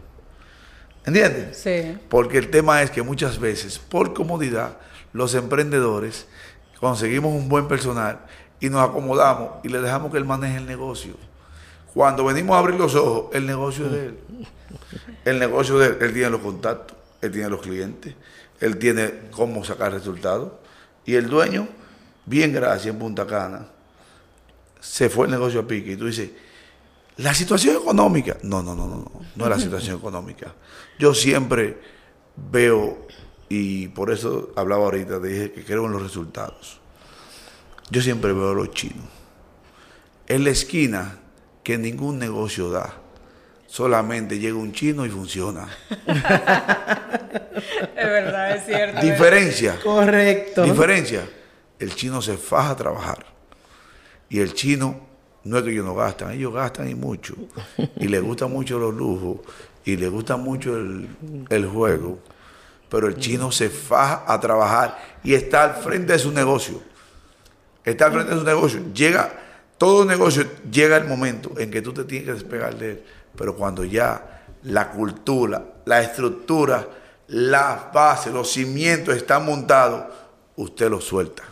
¿Entiendes? 1.05 1.57
Sí. 1.57 1.99
Porque 2.09 2.39
el 2.39 2.51
tema 2.51 2.83
es 2.83 2.91
que 2.91 3.03
muchas 3.03 3.39
veces, 3.39 3.79
por 3.79 4.13
comodidad, 4.13 4.77
los 5.13 5.35
emprendedores 5.35 6.27
conseguimos 6.79 7.35
un 7.35 7.49
buen 7.49 7.69
personal 7.69 8.21
y 8.61 8.69
nos 8.69 8.89
acomodamos 8.89 9.65
y 9.65 9.69
le 9.69 9.81
dejamos 9.81 10.13
que 10.13 10.19
él 10.19 10.25
maneje 10.25 10.59
el 10.59 10.67
negocio. 10.67 11.15
Cuando 11.95 12.25
venimos 12.25 12.55
a 12.55 12.61
abrir 12.61 12.79
los 12.79 12.95
ojos, 12.95 13.35
el 13.35 13.47
negocio 13.47 13.87
es 13.87 13.93
de 13.93 14.07
él. 14.07 14.19
El 15.25 15.39
negocio 15.39 15.79
de 15.79 15.89
él, 15.89 15.97
él 16.01 16.13
tiene 16.13 16.31
los 16.31 16.41
contactos, 16.41 16.97
él 17.21 17.33
tiene 17.33 17.49
los 17.49 17.61
clientes, 17.61 18.15
él 18.61 18.79
tiene 18.79 19.13
cómo 19.31 19.65
sacar 19.65 19.93
resultados. 19.93 20.53
Y 21.05 21.15
el 21.15 21.29
dueño, 21.29 21.69
bien 22.27 22.53
gracias 22.53 22.95
en 22.95 22.99
Punta 22.99 23.27
Cana, 23.27 23.67
se 24.81 25.11
fue 25.11 25.27
el 25.27 25.33
negocio 25.33 25.61
a 25.61 25.67
pique. 25.67 25.93
Y 25.93 25.97
tú 25.97 26.07
dices, 26.07 26.31
La 27.17 27.35
situación 27.35 27.77
económica. 27.77 28.37
No, 28.43 28.63
no, 28.63 28.75
no, 28.75 28.87
no, 28.87 28.97
no. 28.97 29.13
No 29.37 29.45
es 29.45 29.51
la 29.51 29.59
situación 29.59 29.97
económica. 30.01 30.55
Yo 30.99 31.15
siempre 31.15 31.79
veo, 32.37 33.07
y 33.49 33.89
por 33.89 34.11
eso 34.11 34.53
hablaba 34.57 34.85
ahorita, 34.85 35.19
dije 35.19 35.53
que 35.53 35.65
creo 35.65 35.87
en 35.87 35.93
los 35.93 36.03
resultados. 36.03 36.81
Yo 37.91 38.01
siempre 38.01 38.33
veo 38.33 38.51
a 38.51 38.55
los 38.55 38.71
chinos. 38.71 39.05
En 40.27 40.45
la 40.45 40.51
esquina 40.51 41.19
que 41.63 41.77
ningún 41.77 42.19
negocio 42.19 42.71
da. 42.71 42.95
Solamente 43.67 44.39
llega 44.39 44.57
un 44.57 44.73
chino 44.73 45.07
y 45.07 45.11
funciona. 45.11 45.69
es 46.07 46.23
verdad, 47.95 48.57
es 48.57 48.67
cierto. 48.67 49.01
Diferencia. 49.01 49.79
Correcto. 49.81 50.65
Diferencia. 50.65 51.29
El 51.79 51.95
chino 51.95 52.21
se 52.21 52.37
faja 52.37 52.71
a 52.71 52.77
trabajar. 52.77 53.27
Y 54.29 54.41
el 54.41 54.55
chino, 54.55 55.07
no 55.45 55.59
es 55.59 55.65
que 55.65 55.71
ellos 55.71 55.85
no 55.85 55.95
gastan, 55.95 56.33
ellos 56.33 56.53
gastan 56.53 56.89
y 56.89 56.95
mucho. 56.95 57.35
Y 57.97 58.09
les 58.09 58.23
gustan 58.23 58.53
mucho 58.53 58.79
los 58.79 58.95
lujos. 58.95 59.39
Y 59.85 59.97
les 59.97 60.11
gusta 60.11 60.37
mucho 60.37 60.77
el, 60.77 61.09
el 61.49 61.67
juego. 61.67 62.19
Pero 62.89 63.07
el 63.07 63.17
chino 63.17 63.51
se 63.51 63.71
faja 63.71 64.25
a 64.27 64.39
trabajar 64.41 64.99
y 65.23 65.35
está 65.35 65.65
al 65.65 65.75
frente 65.83 66.13
de 66.13 66.19
su 66.19 66.33
negocio. 66.33 66.83
Está 67.85 68.07
al 68.07 68.13
frente 68.13 68.35
de 68.35 68.41
su 68.41 68.45
negocio. 68.45 68.81
Llega, 68.93 69.33
todo 69.79 70.05
negocio 70.05 70.45
llega 70.71 70.97
el 70.97 71.07
momento 71.07 71.53
en 71.57 71.71
que 71.71 71.81
tú 71.81 71.93
te 71.93 72.05
tienes 72.05 72.27
que 72.27 72.35
despegar 72.35 72.77
de 72.77 72.91
él. 72.91 73.05
Pero 73.37 73.57
cuando 73.57 73.85
ya 73.85 74.45
la 74.65 74.91
cultura, 74.91 75.65
la 75.87 76.03
estructura, 76.03 76.87
la 77.29 77.91
base, 77.95 78.31
los 78.31 78.51
cimientos 78.51 79.17
están 79.17 79.47
montados, 79.47 80.05
usted 80.57 80.91
lo 80.91 81.01
suelta, 81.01 81.45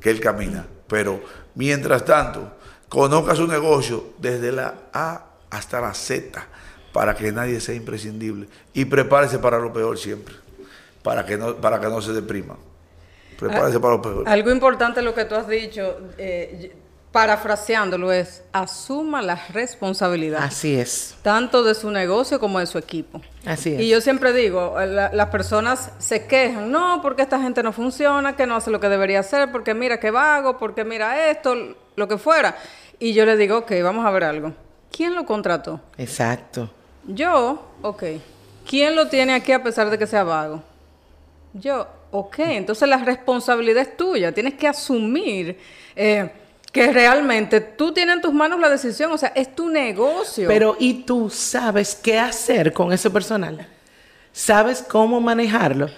que 0.00 0.10
él 0.10 0.20
camina. 0.20 0.66
Pero 0.86 1.20
mientras 1.54 2.04
tanto, 2.04 2.57
conozca 2.88 3.34
su 3.34 3.46
negocio 3.46 4.04
desde 4.18 4.52
la 4.52 4.74
A 4.92 5.24
hasta 5.50 5.80
la 5.80 5.94
Z 5.94 6.46
para 6.92 7.14
que 7.14 7.32
nadie 7.32 7.60
sea 7.60 7.74
imprescindible 7.74 8.48
y 8.72 8.84
prepárese 8.84 9.38
para 9.38 9.58
lo 9.58 9.72
peor 9.72 9.98
siempre, 9.98 10.34
para 11.02 11.24
que 11.24 11.36
no, 11.36 11.56
para 11.56 11.80
que 11.80 11.86
no 11.86 12.00
se 12.00 12.12
deprima. 12.12 12.56
Prepárese 13.38 13.78
para 13.78 13.94
lo 13.94 14.02
peor. 14.02 14.28
Algo 14.28 14.50
importante 14.50 15.00
lo 15.00 15.14
que 15.14 15.24
tú 15.24 15.36
has 15.36 15.46
dicho, 15.46 15.98
eh, 16.18 16.72
parafraseándolo, 17.12 18.12
es 18.12 18.42
asuma 18.52 19.22
la 19.22 19.36
responsabilidad. 19.52 20.42
Así 20.42 20.74
es. 20.78 21.16
Tanto 21.22 21.62
de 21.64 21.74
su 21.74 21.90
negocio 21.90 22.38
como 22.38 22.58
de 22.60 22.66
su 22.66 22.78
equipo. 22.78 23.20
Así 23.46 23.74
es. 23.74 23.80
Y 23.80 23.88
yo 23.88 24.00
siempre 24.00 24.32
digo, 24.32 24.74
la- 24.78 25.10
las 25.12 25.28
personas 25.30 25.90
se 25.98 26.26
quejan, 26.26 26.70
no, 26.70 27.00
porque 27.02 27.22
esta 27.22 27.40
gente 27.40 27.62
no 27.62 27.72
funciona, 27.72 28.36
que 28.36 28.46
no 28.46 28.56
hace 28.56 28.70
lo 28.70 28.78
que 28.80 28.88
debería 28.88 29.20
hacer, 29.20 29.50
porque 29.50 29.74
mira 29.74 29.98
qué 30.00 30.10
vago, 30.10 30.58
porque 30.58 30.84
mira 30.84 31.30
esto, 31.30 31.54
lo 31.96 32.08
que 32.08 32.18
fuera. 32.18 32.56
Y 32.98 33.12
yo 33.14 33.24
le 33.24 33.36
digo, 33.36 33.58
ok, 33.58 33.72
vamos 33.82 34.04
a 34.04 34.10
ver 34.10 34.24
algo. 34.24 34.52
¿Quién 34.90 35.14
lo 35.14 35.24
contrató? 35.24 35.80
Exacto. 35.96 36.70
Yo, 37.06 37.62
ok. 37.82 38.02
¿Quién 38.68 38.94
lo 38.96 39.08
tiene 39.08 39.34
aquí 39.34 39.52
a 39.52 39.62
pesar 39.62 39.88
de 39.90 39.98
que 39.98 40.06
sea 40.06 40.24
vago? 40.24 40.62
Yo, 41.54 41.86
ok. 42.10 42.38
Entonces 42.40 42.88
la 42.88 42.98
responsabilidad 42.98 43.82
es 43.82 43.96
tuya. 43.96 44.32
Tienes 44.32 44.54
que 44.54 44.68
asumir 44.68 45.58
eh, 45.96 46.30
que 46.72 46.92
realmente 46.92 47.60
tú 47.60 47.92
tienes 47.92 48.16
en 48.16 48.22
tus 48.22 48.32
manos 48.32 48.60
la 48.60 48.68
decisión. 48.68 49.12
O 49.12 49.18
sea, 49.18 49.32
es 49.34 49.54
tu 49.54 49.68
negocio. 49.68 50.48
Pero 50.48 50.76
¿y 50.78 51.02
tú 51.04 51.30
sabes 51.30 51.94
qué 51.94 52.18
hacer 52.18 52.72
con 52.72 52.92
ese 52.92 53.10
personal? 53.10 53.66
¿Sabes 54.32 54.82
cómo 54.82 55.20
manejarlo? 55.20 55.88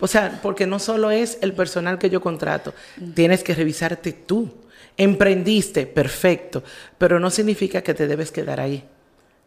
O 0.00 0.06
sea, 0.06 0.40
porque 0.42 0.66
no 0.66 0.78
solo 0.78 1.10
es 1.10 1.38
el 1.40 1.52
personal 1.52 1.98
que 1.98 2.10
yo 2.10 2.20
contrato, 2.20 2.74
tienes 3.14 3.42
que 3.44 3.54
revisarte 3.54 4.12
tú. 4.12 4.52
Emprendiste, 4.96 5.86
perfecto, 5.86 6.62
pero 6.98 7.18
no 7.18 7.30
significa 7.30 7.82
que 7.82 7.94
te 7.94 8.06
debes 8.06 8.30
quedar 8.30 8.60
ahí. 8.60 8.84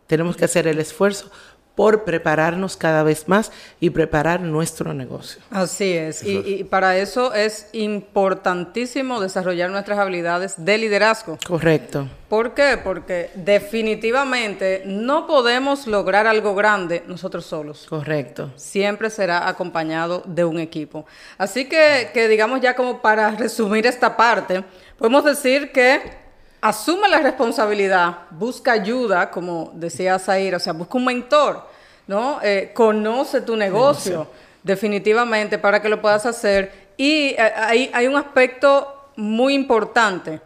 Tenemos 0.05 0.35
que 0.35 0.45
hacer 0.45 0.67
el 0.67 0.79
esfuerzo 0.79 1.31
por 1.77 2.05
prepararnos 2.05 2.75
cada 2.75 3.03
vez 3.03 3.27
más 3.27 3.51
y 3.79 3.91
preparar 3.91 4.41
nuestro 4.41 4.95
negocio. 4.95 5.43
Así 5.51 5.93
es. 5.93 6.23
Y, 6.23 6.39
y 6.39 6.63
para 6.63 6.97
eso 6.97 7.35
es 7.35 7.69
importantísimo 7.71 9.21
desarrollar 9.21 9.69
nuestras 9.69 9.99
habilidades 9.99 10.55
de 10.57 10.75
liderazgo. 10.79 11.37
Correcto. 11.45 12.09
¿Por 12.29 12.55
qué? 12.55 12.79
Porque 12.83 13.29
definitivamente 13.35 14.81
no 14.87 15.27
podemos 15.27 15.85
lograr 15.85 16.25
algo 16.25 16.55
grande 16.55 17.03
nosotros 17.07 17.45
solos. 17.45 17.85
Correcto. 17.87 18.51
siempre 18.55 19.11
será 19.11 19.47
acompañado 19.47 20.23
de 20.25 20.45
un 20.45 20.59
equipo. 20.59 21.05
Así 21.37 21.65
que, 21.65 22.09
que 22.11 22.27
digamos 22.27 22.59
ya 22.59 22.75
como 22.75 23.03
para 23.03 23.29
resumir 23.37 23.85
esta 23.85 24.17
parte, 24.17 24.63
podemos 24.97 25.23
decir 25.25 25.71
que 25.71 26.25
asume 26.61 27.07
la 27.09 27.19
responsabilidad, 27.19 28.17
busca 28.31 28.71
ayuda, 28.73 29.29
como 29.29 29.71
decía 29.73 30.17
Zair, 30.19 30.55
o 30.55 30.59
sea, 30.59 30.73
busca 30.73 30.97
un 30.97 31.05
mentor, 31.05 31.61
¿no? 32.07 32.39
Eh, 32.43 32.71
conoce 32.73 33.41
tu 33.41 33.55
negocio, 33.55 34.27
definitivamente, 34.63 35.57
para 35.57 35.81
que 35.81 35.89
lo 35.89 36.01
puedas 36.01 36.25
hacer. 36.25 36.87
Y 36.97 37.29
eh, 37.29 37.37
hay, 37.39 37.91
hay 37.93 38.07
un 38.07 38.15
aspecto 38.15 39.11
muy 39.15 39.53
importante. 39.53 40.41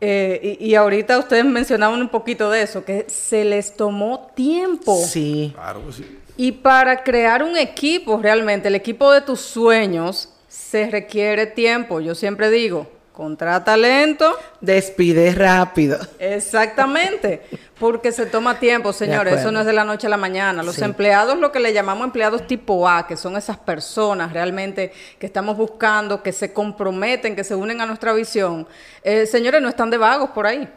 eh, 0.00 0.58
y, 0.60 0.70
y 0.70 0.74
ahorita 0.74 1.18
ustedes 1.18 1.44
mencionaban 1.44 2.00
un 2.00 2.08
poquito 2.08 2.50
de 2.50 2.62
eso, 2.62 2.84
que 2.84 3.06
se 3.08 3.44
les 3.44 3.74
tomó 3.74 4.30
tiempo. 4.34 4.96
Sí. 5.02 5.52
Claro 5.54 5.86
que 5.86 5.92
sí. 5.92 6.18
Y 6.36 6.52
para 6.52 7.02
crear 7.02 7.42
un 7.42 7.56
equipo, 7.56 8.18
realmente, 8.20 8.68
el 8.68 8.74
equipo 8.74 9.10
de 9.12 9.20
tus 9.20 9.40
sueños, 9.40 10.30
se 10.48 10.90
requiere 10.90 11.46
tiempo. 11.46 12.00
Yo 12.00 12.14
siempre 12.14 12.50
digo, 12.50 12.86
contrata 13.14 13.76
lento. 13.76 14.36
Despide 14.60 15.32
rápido. 15.32 15.98
Exactamente, 16.18 17.42
porque 17.78 18.12
se 18.12 18.26
toma 18.26 18.58
tiempo, 18.58 18.92
señores. 18.92 19.40
Eso 19.40 19.52
no 19.52 19.60
es 19.60 19.66
de 19.66 19.72
la 19.72 19.84
noche 19.84 20.08
a 20.08 20.10
la 20.10 20.16
mañana. 20.16 20.62
Los 20.62 20.74
Sí. 20.74 20.84
empleados, 20.84 21.38
lo 21.38 21.52
que 21.52 21.60
le 21.60 21.72
llamamos 21.72 22.04
empleados 22.06 22.46
tipo 22.46 22.88
A, 22.88 23.06
que 23.06 23.16
son 23.16 23.36
esas 23.36 23.56
personas 23.56 24.32
realmente 24.32 24.92
que 25.18 25.26
estamos 25.26 25.56
buscando, 25.56 26.22
que 26.22 26.32
se 26.32 26.52
comprometen, 26.52 27.36
que 27.36 27.44
se 27.44 27.54
unen 27.54 27.80
a 27.80 27.86
nuestra 27.86 28.12
visión. 28.12 28.66
Eh, 29.02 29.26
señores, 29.26 29.62
no 29.62 29.68
están 29.68 29.90
de 29.90 29.96
vagos 29.96 30.30
por 30.30 30.46
ahí. 30.46 30.68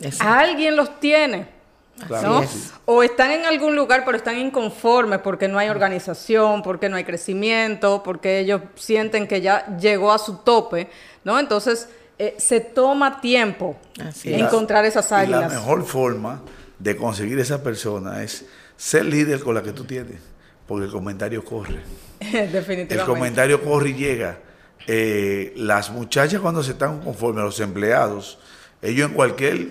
Exacto. 0.00 0.32
Alguien 0.32 0.76
los 0.76 1.00
tiene. 1.00 1.60
Claro 2.06 2.40
¿no? 2.40 2.44
O 2.86 3.02
están 3.02 3.30
en 3.30 3.44
algún 3.44 3.76
lugar 3.76 4.04
pero 4.06 4.16
están 4.16 4.38
inconformes 4.38 5.18
porque 5.18 5.48
no 5.48 5.58
hay 5.58 5.68
organización, 5.68 6.62
porque 6.62 6.88
no 6.88 6.96
hay 6.96 7.04
crecimiento, 7.04 8.02
porque 8.02 8.38
ellos 8.38 8.62
sienten 8.74 9.26
que 9.28 9.42
ya 9.42 9.76
llegó 9.76 10.10
a 10.10 10.16
su 10.18 10.38
tope, 10.38 10.88
¿no? 11.24 11.38
Entonces 11.38 11.88
eh, 12.18 12.34
se 12.38 12.60
toma 12.60 13.20
tiempo 13.20 13.78
Así 14.02 14.32
encontrar 14.34 14.84
esas 14.84 15.06
Y 15.06 15.10
la 15.10 15.18
águilas. 15.20 15.52
mejor 15.52 15.84
forma 15.84 16.42
de 16.78 16.96
conseguir 16.96 17.38
esa 17.38 17.62
persona 17.62 18.22
es 18.22 18.44
ser 18.76 19.04
líder 19.04 19.40
con 19.40 19.54
la 19.54 19.62
que 19.62 19.72
tú 19.72 19.84
tienes, 19.84 20.20
porque 20.66 20.86
el 20.86 20.90
comentario 20.92 21.44
corre. 21.44 21.80
Definitivamente. 22.20 22.94
El 22.94 23.04
comentario 23.04 23.62
corre 23.62 23.90
y 23.90 23.94
llega. 23.94 24.38
Eh, 24.86 25.52
las 25.56 25.90
muchachas 25.90 26.40
cuando 26.40 26.62
se 26.62 26.72
están 26.72 27.00
conformes, 27.00 27.44
los 27.44 27.60
empleados, 27.60 28.38
ellos 28.82 29.08
en 29.10 29.14
cualquier 29.14 29.68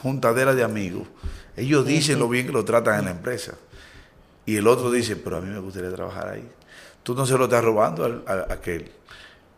juntadera 0.00 0.54
de 0.54 0.62
amigos, 0.62 1.08
ellos 1.56 1.84
dicen 1.86 2.18
lo 2.18 2.28
bien 2.28 2.46
que 2.46 2.52
lo 2.52 2.64
tratan 2.64 3.00
en 3.00 3.04
la 3.06 3.10
empresa. 3.10 3.54
Y 4.46 4.56
el 4.56 4.66
otro 4.66 4.90
dice, 4.90 5.16
pero 5.16 5.36
a 5.36 5.40
mí 5.40 5.50
me 5.50 5.60
gustaría 5.60 5.90
trabajar 5.92 6.28
ahí. 6.28 6.48
Tú 7.02 7.14
no 7.14 7.26
se 7.26 7.36
lo 7.36 7.44
estás 7.44 7.64
robando 7.64 8.22
a, 8.26 8.32
a 8.32 8.52
aquel. 8.54 8.90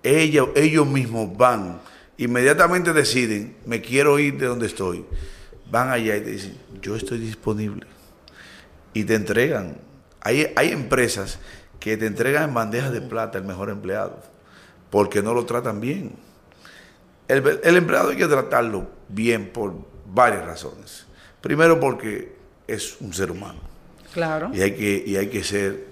Ellos, 0.04 0.50
ellos 0.54 0.86
mismos 0.86 1.36
van, 1.36 1.80
inmediatamente 2.18 2.92
deciden, 2.92 3.56
me 3.66 3.80
quiero 3.80 4.18
ir 4.20 4.38
de 4.38 4.46
donde 4.46 4.66
estoy. 4.66 5.04
Van 5.70 5.88
allá 5.90 6.16
y 6.16 6.20
te 6.20 6.30
dicen, 6.30 6.56
yo 6.80 6.94
estoy 6.94 7.18
disponible. 7.18 7.86
Y 8.92 9.04
te 9.04 9.14
entregan. 9.14 9.78
Hay, 10.20 10.52
hay 10.54 10.70
empresas 10.70 11.38
que 11.80 11.96
te 11.96 12.06
entregan 12.06 12.50
en 12.50 12.54
bandejas 12.54 12.92
de 12.92 13.00
plata 13.00 13.38
el 13.38 13.44
mejor 13.44 13.70
empleado, 13.70 14.22
porque 14.90 15.22
no 15.22 15.34
lo 15.34 15.44
tratan 15.46 15.80
bien. 15.80 16.12
El, 17.26 17.60
el 17.64 17.76
empleado 17.76 18.10
hay 18.10 18.16
que 18.16 18.26
tratarlo 18.26 18.88
bien 19.08 19.48
por 19.50 19.74
varias 20.06 20.44
razones. 20.44 21.06
Primero 21.40 21.80
porque 21.80 22.36
es 22.66 22.96
un 23.00 23.12
ser 23.12 23.30
humano 23.30 23.60
Claro. 24.12 24.50
y 24.54 24.60
hay 24.62 24.72
que, 24.72 25.02
y 25.06 25.16
hay 25.16 25.28
que 25.28 25.42
ser, 25.42 25.86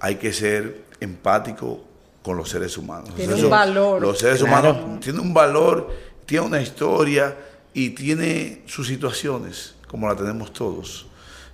hay 0.00 0.16
que 0.16 0.32
ser 0.32 0.84
empático 1.00 1.84
con 2.24 2.36
los 2.38 2.48
seres 2.48 2.76
humanos. 2.78 3.14
Tiene 3.14 3.34
un 3.34 3.50
valor. 3.50 4.00
Los 4.02 4.18
seres 4.18 4.42
Claro. 4.42 4.70
humanos 4.72 5.00
tienen 5.00 5.20
un 5.20 5.34
valor, 5.34 5.90
tiene 6.26 6.46
una 6.46 6.60
historia 6.62 7.36
y 7.74 7.90
tiene 7.90 8.62
sus 8.66 8.86
situaciones, 8.88 9.74
como 9.86 10.08
la 10.08 10.16
tenemos 10.16 10.52
todos. 10.52 11.06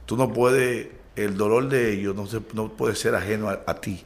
Tú 0.07 0.17
no 0.17 0.33
puedes, 0.33 0.87
el 1.17 1.37
dolor 1.37 1.69
de 1.69 1.93
ellos 1.93 2.15
no, 2.15 2.27
se- 2.27 2.41
no 2.55 2.69
puede 2.73 2.95
ser 2.95 3.17
ajeno 3.17 3.49
a, 3.51 3.61
a 3.67 3.75
ti. 3.81 4.05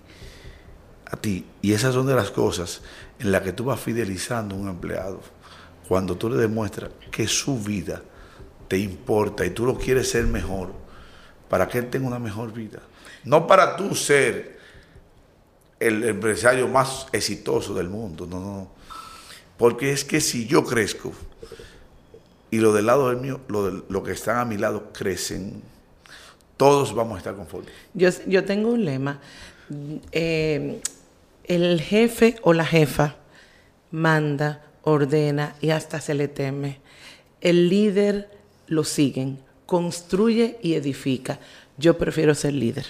A 1.07 1.17
ti. 1.19 1.45
Y 1.61 1.75
esas 1.75 1.93
son 1.95 2.07
de 2.07 2.15
las 2.15 2.31
cosas 2.31 2.81
en 3.19 3.31
las 3.31 3.43
que 3.43 3.53
tú 3.53 3.65
vas 3.67 3.79
fidelizando 3.79 4.55
a 4.55 4.59
un 4.59 4.69
empleado. 4.69 5.21
Cuando 5.87 6.17
tú 6.17 6.31
le 6.31 6.37
demuestras 6.37 6.91
que 7.11 7.29
su 7.29 7.59
vida 7.63 8.01
te 8.69 8.79
importa 8.79 9.45
y 9.45 9.51
tú 9.51 9.67
lo 9.67 9.77
quieres 9.77 10.09
ser 10.11 10.27
mejor, 10.27 10.73
para 11.51 11.69
que 11.69 11.77
él 11.79 11.91
tenga 11.91 12.07
una 12.09 12.19
mejor 12.19 12.53
vida. 12.55 12.79
No 13.23 13.47
para 13.47 13.77
tú 13.77 13.95
ser 13.95 14.54
el 15.87 16.05
empresario 16.05 16.67
más 16.69 17.07
exitoso 17.13 17.75
del 17.75 17.89
mundo, 17.89 18.27
no, 18.27 18.41
no. 18.41 18.69
Porque 19.57 19.93
es 19.93 20.05
que 20.05 20.21
si 20.21 20.47
yo 20.47 20.65
crezco, 20.65 21.13
y 22.51 22.59
lo 22.59 22.73
del 22.73 22.87
lado 22.87 23.09
del 23.09 23.19
mío, 23.19 23.41
lo, 23.49 23.71
lo 23.71 24.03
que 24.03 24.13
están 24.13 24.39
a 24.39 24.45
mi 24.45 24.57
lado 24.57 24.93
crecen, 24.93 25.63
todos 26.57 26.95
vamos 26.95 27.17
a 27.17 27.19
estar 27.19 27.35
conformes. 27.35 27.73
Yo, 27.93 28.09
yo 28.27 28.45
tengo 28.45 28.71
un 28.71 28.85
lema. 28.85 29.21
Eh, 30.13 30.81
el 31.45 31.81
jefe 31.81 32.37
o 32.43 32.53
la 32.53 32.65
jefa 32.65 33.17
manda, 33.91 34.65
ordena 34.83 35.55
y 35.61 35.71
hasta 35.71 36.01
se 36.01 36.15
le 36.15 36.29
teme. 36.29 36.81
El 37.41 37.69
líder 37.69 38.31
lo 38.67 38.85
siguen, 38.85 39.41
construye 39.67 40.59
y 40.63 40.75
edifica. 40.75 41.39
Yo 41.77 41.99
prefiero 41.99 42.35
ser 42.35 42.55
líder. 42.55 42.87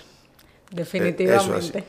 Definitivamente. 0.74 1.84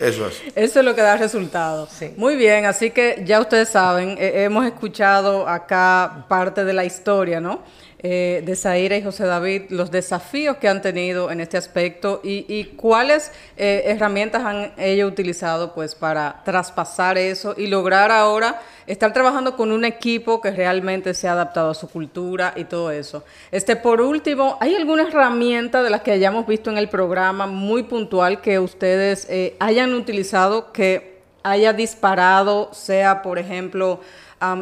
Eso 0.00 0.26
es. 0.26 0.42
Eso 0.56 0.78
es 0.80 0.84
lo 0.84 0.94
que 0.94 1.02
da 1.02 1.16
resultado. 1.16 1.86
Muy 2.16 2.36
bien, 2.36 2.64
así 2.64 2.90
que 2.90 3.22
ya 3.26 3.40
ustedes 3.40 3.68
saben, 3.68 4.16
eh, 4.18 4.44
hemos 4.44 4.64
escuchado 4.64 5.46
acá 5.46 6.24
parte 6.28 6.64
de 6.64 6.72
la 6.72 6.84
historia, 6.84 7.40
¿no? 7.40 7.62
Eh, 8.04 8.42
de 8.44 8.56
Zaira 8.56 8.96
y 8.96 9.02
José 9.02 9.26
David, 9.26 9.62
los 9.68 9.92
desafíos 9.92 10.56
que 10.56 10.66
han 10.66 10.82
tenido 10.82 11.30
en 11.30 11.40
este 11.40 11.56
aspecto 11.56 12.20
y, 12.24 12.64
cuáles 12.76 13.30
eh, 13.56 13.84
herramientas 13.86 14.42
han 14.44 14.72
ellos 14.76 15.08
utilizado 15.08 15.72
pues 15.72 15.94
para 15.94 16.42
traspasar 16.44 17.16
eso 17.16 17.54
y 17.56 17.68
lograr 17.68 18.10
ahora 18.10 18.60
estar 18.88 19.12
trabajando 19.12 19.56
con 19.56 19.70
un 19.70 19.84
equipo 19.84 20.40
que 20.40 20.50
realmente 20.50 21.14
se 21.14 21.28
ha 21.28 21.32
adaptado 21.32 21.70
a 21.70 21.74
su 21.74 21.88
cultura 21.88 22.54
y 22.56 22.64
todo 22.64 22.90
eso. 22.90 23.22
Este, 23.52 23.76
por 23.76 24.00
último, 24.00 24.56
¿hay 24.60 24.74
alguna 24.74 25.04
herramienta 25.04 25.84
de 25.84 25.90
las 25.90 26.02
que 26.02 26.10
hayamos 26.10 26.44
visto 26.44 26.70
en 26.70 26.78
el 26.78 26.88
programa 26.88 27.46
muy 27.46 27.84
puntual 27.84 28.40
que 28.40 28.58
ustedes 28.58 29.28
eh, 29.30 29.54
hayan 29.60 29.94
utilizado 29.94 30.72
que 30.72 31.12
haya 31.44 31.72
disparado, 31.72 32.70
sea 32.72 33.22
por 33.22 33.38
ejemplo, 33.38 34.00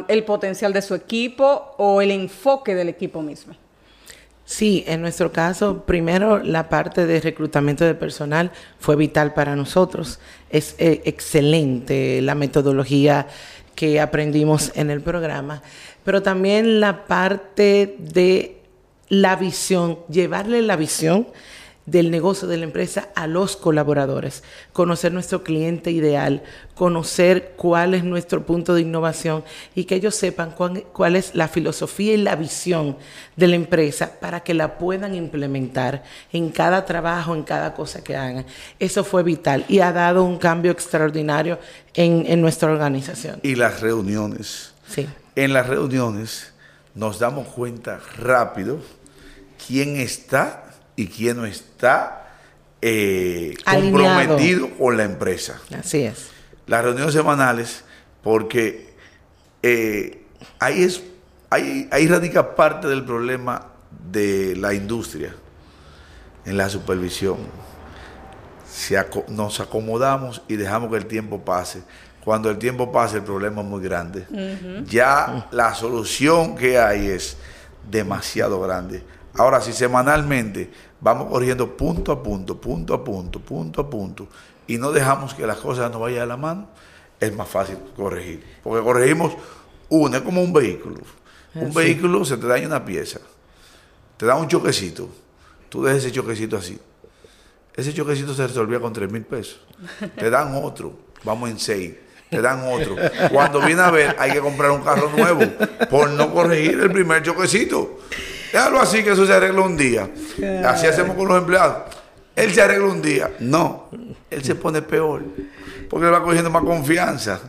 el 0.07 0.23
potencial 0.23 0.73
de 0.73 0.81
su 0.81 0.95
equipo 0.95 1.75
o 1.77 2.01
el 2.01 2.11
enfoque 2.11 2.75
del 2.75 2.89
equipo 2.89 3.21
mismo? 3.21 3.55
Sí, 4.45 4.83
en 4.85 5.01
nuestro 5.01 5.31
caso, 5.31 5.83
primero 5.85 6.39
la 6.39 6.67
parte 6.67 7.05
de 7.05 7.21
reclutamiento 7.21 7.85
de 7.85 7.95
personal 7.95 8.51
fue 8.79 8.95
vital 8.95 9.33
para 9.33 9.55
nosotros. 9.55 10.19
Es 10.49 10.75
eh, 10.77 11.01
excelente 11.05 12.21
la 12.21 12.35
metodología 12.35 13.27
que 13.75 14.01
aprendimos 14.01 14.71
en 14.75 14.91
el 14.91 15.01
programa, 15.01 15.61
pero 16.03 16.21
también 16.21 16.81
la 16.81 17.05
parte 17.05 17.95
de 17.97 18.57
la 19.07 19.35
visión, 19.35 19.99
llevarle 20.09 20.61
la 20.61 20.75
visión 20.75 21.27
del 21.85 22.11
negocio 22.11 22.47
de 22.47 22.57
la 22.57 22.65
empresa 22.65 23.09
a 23.15 23.25
los 23.25 23.55
colaboradores, 23.57 24.43
conocer 24.71 25.11
nuestro 25.11 25.43
cliente 25.43 25.91
ideal, 25.91 26.43
conocer 26.75 27.53
cuál 27.57 27.93
es 27.95 28.03
nuestro 28.03 28.45
punto 28.45 28.75
de 28.75 28.81
innovación 28.81 29.43
y 29.73 29.85
que 29.85 29.95
ellos 29.95 30.15
sepan 30.15 30.51
cuál, 30.51 31.15
es 31.15 31.33
la 31.33 31.47
filosofía 31.47 32.13
y 32.13 32.17
la 32.17 32.35
visión 32.35 32.97
de 33.35 33.47
la 33.47 33.55
empresa 33.55 34.19
para 34.19 34.41
que 34.41 34.53
la 34.53 34.77
puedan 34.77 35.15
implementar 35.15 36.03
en 36.31 36.49
cada 36.49 36.85
trabajo, 36.85 37.33
en 37.33 37.43
cada 37.43 37.73
cosa 37.73 38.03
que 38.03 38.15
hagan. 38.15 38.45
Eso 38.79 39.03
fue 39.03 39.23
vital 39.23 39.65
y 39.67 39.79
ha 39.79 39.91
dado 39.91 40.23
un 40.23 40.37
cambio 40.37 40.71
extraordinario 40.71 41.57
en, 41.95 42.25
en 42.27 42.41
nuestra 42.41 42.71
organización. 42.71 43.39
Y 43.41 43.55
las 43.55 43.81
reuniones. 43.81 44.73
Sí. 44.87 45.07
En 45.35 45.53
las 45.53 45.67
reuniones 45.67 46.53
nos 46.93 47.19
damos 47.19 47.47
cuenta 47.47 47.99
rápido 48.17 48.79
quién 49.67 49.95
está 49.97 50.70
y 51.01 51.07
quién 51.07 51.37
no 51.37 51.45
está 51.45 52.29
eh, 52.79 53.55
comprometido 53.65 54.69
con 54.77 54.97
la 54.97 55.03
empresa. 55.03 55.59
Así 55.77 56.03
es. 56.03 56.29
Las 56.67 56.83
reuniones 56.83 57.13
semanales, 57.13 57.83
porque 58.21 58.93
eh, 59.63 60.23
ahí, 60.59 60.83
es, 60.83 61.01
ahí, 61.49 61.87
ahí 61.91 62.07
radica 62.07 62.55
parte 62.55 62.87
del 62.87 63.03
problema 63.03 63.67
de 64.11 64.55
la 64.55 64.75
industria 64.75 65.33
en 66.45 66.57
la 66.57 66.69
supervisión. 66.69 67.37
Si 68.71 68.93
nos 69.27 69.59
acomodamos 69.59 70.43
y 70.47 70.55
dejamos 70.55 70.91
que 70.91 70.97
el 70.97 71.07
tiempo 71.07 71.43
pase. 71.43 71.81
Cuando 72.23 72.51
el 72.51 72.59
tiempo 72.59 72.91
pase, 72.91 73.17
el 73.17 73.23
problema 73.23 73.61
es 73.61 73.67
muy 73.67 73.81
grande. 73.81 74.27
Ya 74.85 75.47
la 75.51 75.73
solución 75.73 76.55
que 76.55 76.77
hay 76.77 77.07
es 77.07 77.37
demasiado 77.89 78.61
grande. 78.61 79.03
Ahora, 79.35 79.61
si 79.61 79.73
semanalmente 79.73 80.69
vamos 80.99 81.29
corrigiendo 81.29 81.75
punto 81.75 82.11
a 82.11 82.21
punto, 82.21 82.59
punto 82.59 82.93
a 82.93 83.03
punto, 83.03 83.39
punto 83.39 83.81
a 83.81 83.89
punto, 83.89 84.27
y 84.67 84.77
no 84.77 84.91
dejamos 84.91 85.33
que 85.33 85.47
las 85.47 85.57
cosas 85.57 85.91
no 85.91 85.99
vayan 85.99 86.23
a 86.23 86.25
la 86.25 86.37
mano, 86.37 86.69
es 87.19 87.35
más 87.35 87.47
fácil 87.47 87.77
corregir. 87.95 88.43
Porque 88.63 88.83
corregimos 88.83 89.33
una, 89.89 90.17
es 90.17 90.23
como 90.23 90.41
un 90.41 90.53
vehículo. 90.53 91.01
Un 91.53 91.73
vehículo 91.73 92.23
se 92.23 92.37
te 92.37 92.47
daña 92.47 92.67
una 92.67 92.83
pieza, 92.83 93.19
te 94.15 94.25
da 94.25 94.35
un 94.35 94.47
choquecito, 94.47 95.09
tú 95.67 95.83
dejas 95.83 95.99
ese 95.99 96.11
choquecito 96.11 96.57
así. 96.57 96.79
Ese 97.75 97.93
choquecito 97.93 98.33
se 98.33 98.47
resolvía 98.47 98.79
con 98.79 98.93
3 98.93 99.11
mil 99.11 99.23
pesos. 99.23 99.59
Te 100.15 100.29
dan 100.29 100.55
otro, 100.55 100.93
vamos 101.23 101.49
en 101.49 101.59
6 101.59 101.93
te 102.31 102.41
dan 102.41 102.63
otro. 102.63 102.95
Cuando 103.29 103.59
viene 103.59 103.81
a 103.81 103.91
ver, 103.91 104.15
hay 104.17 104.31
que 104.31 104.39
comprar 104.39 104.71
un 104.71 104.81
carro 104.81 105.11
nuevo 105.15 105.41
por 105.89 106.09
no 106.11 106.33
corregir 106.33 106.79
el 106.79 106.89
primer 106.89 107.21
choquecito. 107.21 107.99
Déjalo 108.51 108.79
así 108.81 109.03
que 109.03 109.11
eso 109.11 109.25
se 109.25 109.33
arregla 109.33 109.61
un 109.61 109.77
día. 109.77 110.09
Así 110.65 110.87
hacemos 110.87 111.15
con 111.15 111.27
los 111.27 111.37
empleados. 111.37 111.83
Él 112.35 112.53
se 112.53 112.61
arregla 112.61 112.87
un 112.87 113.01
día. 113.01 113.31
No, 113.39 113.89
él 114.29 114.43
se 114.43 114.55
pone 114.55 114.81
peor. 114.81 115.23
Porque 115.89 116.07
él 116.07 116.13
va 116.13 116.23
cogiendo 116.23 116.49
más 116.49 116.63
confianza 116.63 117.39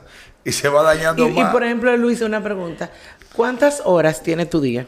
y 0.45 0.53
se 0.53 0.69
va 0.69 0.83
dañando 0.83 1.29
más. 1.29 1.49
Y 1.49 1.53
por 1.53 1.63
ejemplo, 1.63 1.97
Luis, 1.97 2.21
una 2.23 2.43
pregunta. 2.43 2.91
¿Cuántas 3.35 3.83
horas 3.85 4.23
tiene 4.23 4.47
tu 4.47 4.61
día? 4.61 4.87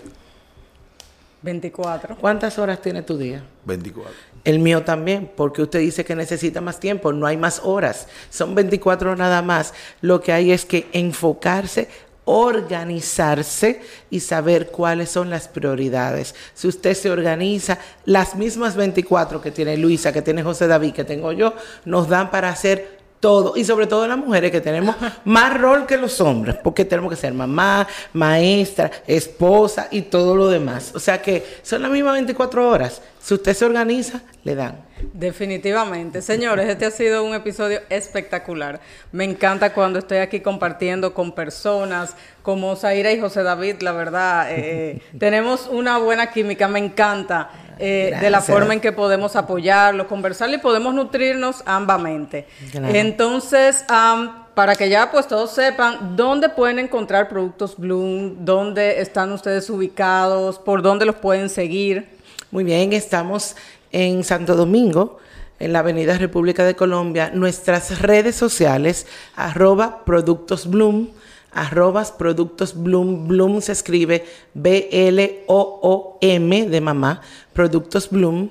24. 1.42 2.16
¿Cuántas 2.16 2.58
horas 2.58 2.80
tiene 2.80 3.02
tu 3.02 3.16
día? 3.16 3.44
24. 3.64 4.12
El 4.44 4.58
mío 4.58 4.82
también, 4.82 5.30
porque 5.36 5.62
usted 5.62 5.78
dice 5.78 6.04
que 6.04 6.16
necesita 6.16 6.60
más 6.60 6.80
tiempo, 6.80 7.12
no 7.12 7.26
hay 7.26 7.36
más 7.36 7.60
horas, 7.64 8.08
son 8.30 8.54
24 8.54 9.14
nada 9.16 9.42
más. 9.42 9.72
Lo 10.00 10.20
que 10.20 10.32
hay 10.32 10.52
es 10.52 10.64
que 10.64 10.86
enfocarse 10.92 11.88
organizarse 12.24 13.82
y 14.10 14.20
saber 14.20 14.68
cuáles 14.68 15.10
son 15.10 15.30
las 15.30 15.48
prioridades. 15.48 16.34
Si 16.54 16.68
usted 16.68 16.94
se 16.94 17.10
organiza, 17.10 17.78
las 18.04 18.34
mismas 18.34 18.76
24 18.76 19.40
que 19.40 19.50
tiene 19.50 19.76
Luisa, 19.76 20.12
que 20.12 20.22
tiene 20.22 20.42
José 20.42 20.66
David, 20.66 20.92
que 20.92 21.04
tengo 21.04 21.32
yo, 21.32 21.54
nos 21.84 22.08
dan 22.08 22.30
para 22.30 22.48
hacer 22.48 22.98
todo, 23.20 23.56
y 23.56 23.64
sobre 23.64 23.86
todo 23.86 24.06
las 24.06 24.18
mujeres 24.18 24.50
que 24.50 24.60
tenemos 24.60 24.96
más 25.24 25.58
rol 25.58 25.86
que 25.86 25.96
los 25.96 26.20
hombres, 26.20 26.56
porque 26.62 26.84
tenemos 26.84 27.10
que 27.10 27.16
ser 27.16 27.32
mamá, 27.32 27.88
maestra, 28.12 28.90
esposa 29.06 29.88
y 29.90 30.02
todo 30.02 30.36
lo 30.36 30.48
demás. 30.48 30.92
O 30.94 30.98
sea 30.98 31.22
que 31.22 31.42
son 31.62 31.80
las 31.80 31.90
mismas 31.90 32.14
24 32.14 32.68
horas. 32.68 33.00
Si 33.24 33.32
usted 33.32 33.54
se 33.54 33.64
organiza, 33.64 34.20
le 34.42 34.54
dan. 34.54 34.84
Definitivamente. 35.14 36.20
Señores, 36.20 36.68
este 36.68 36.84
ha 36.84 36.90
sido 36.90 37.24
un 37.24 37.34
episodio 37.34 37.80
espectacular. 37.88 38.80
Me 39.12 39.24
encanta 39.24 39.72
cuando 39.72 39.98
estoy 39.98 40.18
aquí 40.18 40.40
compartiendo 40.40 41.14
con 41.14 41.32
personas 41.32 42.16
como 42.42 42.76
Zaira 42.76 43.12
y 43.12 43.18
José 43.18 43.42
David, 43.42 43.80
la 43.80 43.92
verdad. 43.92 44.48
Eh, 44.50 45.00
tenemos 45.18 45.68
una 45.68 45.96
buena 45.96 46.32
química, 46.32 46.68
me 46.68 46.80
encanta. 46.80 47.48
Eh, 47.78 48.14
de 48.20 48.28
la 48.28 48.42
forma 48.42 48.74
en 48.74 48.80
que 48.80 48.92
podemos 48.92 49.36
apoyarlo, 49.36 50.06
conversarlo 50.06 50.56
y 50.56 50.58
podemos 50.58 50.94
nutrirnos 50.94 51.62
ambamente. 51.64 52.46
Entonces, 52.74 53.86
para 54.54 54.76
que 54.76 54.90
ya 54.90 55.10
pues 55.10 55.26
todos 55.26 55.50
sepan 55.50 56.14
dónde 56.14 56.50
pueden 56.50 56.78
encontrar 56.78 57.30
productos 57.30 57.78
Bloom, 57.78 58.44
dónde 58.44 59.00
están 59.00 59.32
ustedes 59.32 59.70
ubicados, 59.70 60.58
por 60.58 60.82
dónde 60.82 61.06
los 61.06 61.16
pueden 61.16 61.48
seguir. 61.48 62.13
Muy 62.54 62.62
bien, 62.62 62.92
estamos 62.92 63.56
en 63.90 64.22
Santo 64.22 64.54
Domingo, 64.54 65.18
en 65.58 65.72
la 65.72 65.80
Avenida 65.80 66.16
República 66.16 66.64
de 66.64 66.76
Colombia. 66.76 67.32
Nuestras 67.34 68.00
redes 68.00 68.36
sociales, 68.36 69.08
arroba 69.34 70.04
Productos 70.04 70.70
Bloom, 70.70 71.08
arrobas 71.50 72.12
Productos 72.12 72.80
Bloom, 72.80 73.26
Bloom 73.26 73.60
se 73.60 73.72
escribe 73.72 74.24
B-L-O-O-M 74.54 75.46
de 76.66 76.80
mamá, 76.80 77.22
Productos 77.52 78.08
Bloom 78.08 78.50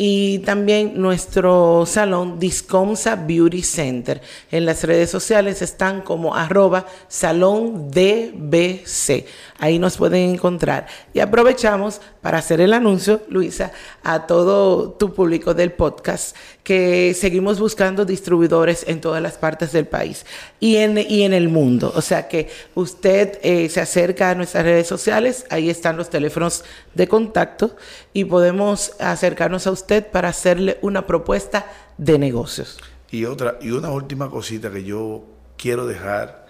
y 0.00 0.38
también 0.38 0.92
nuestro 0.94 1.84
salón 1.84 2.38
Discomsa 2.38 3.16
Beauty 3.16 3.62
Center. 3.62 4.22
En 4.48 4.64
las 4.64 4.84
redes 4.84 5.10
sociales 5.10 5.60
están 5.60 6.02
como 6.02 6.36
arroba 6.36 6.86
salón 7.08 7.90
DBC. 7.90 9.26
Ahí 9.58 9.80
nos 9.80 9.96
pueden 9.96 10.30
encontrar. 10.30 10.86
Y 11.12 11.18
aprovechamos 11.18 12.00
para 12.22 12.38
hacer 12.38 12.60
el 12.60 12.74
anuncio, 12.74 13.22
Luisa, 13.28 13.72
a 14.04 14.24
todo 14.26 14.92
tu 14.92 15.12
público 15.12 15.52
del 15.52 15.72
podcast, 15.72 16.36
que 16.62 17.12
seguimos 17.14 17.58
buscando 17.58 18.04
distribuidores 18.04 18.84
en 18.86 19.00
todas 19.00 19.20
las 19.20 19.36
partes 19.36 19.72
del 19.72 19.86
país 19.86 20.24
y 20.60 20.76
en, 20.76 20.98
y 20.98 21.22
en 21.24 21.32
el 21.32 21.48
mundo. 21.48 21.92
O 21.96 22.02
sea 22.02 22.28
que 22.28 22.48
usted 22.76 23.40
eh, 23.42 23.68
se 23.68 23.80
acerca 23.80 24.30
a 24.30 24.34
nuestras 24.36 24.62
redes 24.62 24.86
sociales, 24.86 25.44
ahí 25.50 25.70
están 25.70 25.96
los 25.96 26.08
teléfonos 26.08 26.64
de 26.94 27.08
contacto 27.08 27.74
y 28.18 28.24
podemos 28.24 28.94
acercarnos 28.98 29.68
a 29.68 29.70
usted 29.70 30.04
para 30.04 30.30
hacerle 30.30 30.76
una 30.82 31.06
propuesta 31.06 31.70
de 31.98 32.18
negocios. 32.18 32.76
Y 33.12 33.26
otra, 33.26 33.58
y 33.60 33.70
una 33.70 33.90
última 33.90 34.28
cosita 34.28 34.72
que 34.72 34.82
yo 34.82 35.22
quiero 35.56 35.86
dejar 35.86 36.48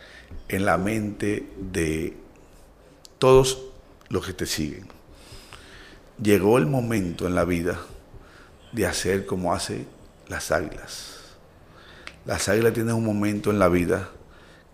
en 0.48 0.64
la 0.64 0.78
mente 0.78 1.46
de 1.58 2.16
todos 3.18 3.66
los 4.08 4.24
que 4.24 4.32
te 4.32 4.46
siguen. 4.46 4.88
Llegó 6.22 6.56
el 6.56 6.64
momento 6.64 7.26
en 7.26 7.34
la 7.34 7.44
vida 7.44 7.78
de 8.72 8.86
hacer 8.86 9.26
como 9.26 9.52
hace 9.52 9.84
las 10.26 10.50
águilas. 10.50 11.16
Las 12.24 12.48
águilas 12.48 12.72
tienen 12.72 12.94
un 12.94 13.04
momento 13.04 13.50
en 13.50 13.58
la 13.58 13.68
vida 13.68 14.08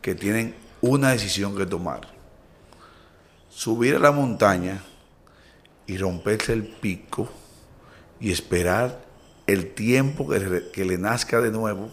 que 0.01 0.14
tienen 0.14 0.55
una 0.80 1.11
decisión 1.11 1.57
que 1.57 1.66
tomar. 1.66 2.03
Subir 3.51 3.97
a 3.97 3.99
la 3.99 4.12
montaña 4.12 4.80
y 5.87 5.99
romperse 5.99 6.53
el 6.53 6.64
pico 6.64 7.28
y 8.20 8.32
esperar 8.32 9.05
el 9.47 9.74
tiempo 9.74 10.28
que, 10.28 10.70
que 10.72 10.85
le 10.85 10.99
nazca 10.99 11.41
de 11.41 11.51
nuevo 11.51 11.93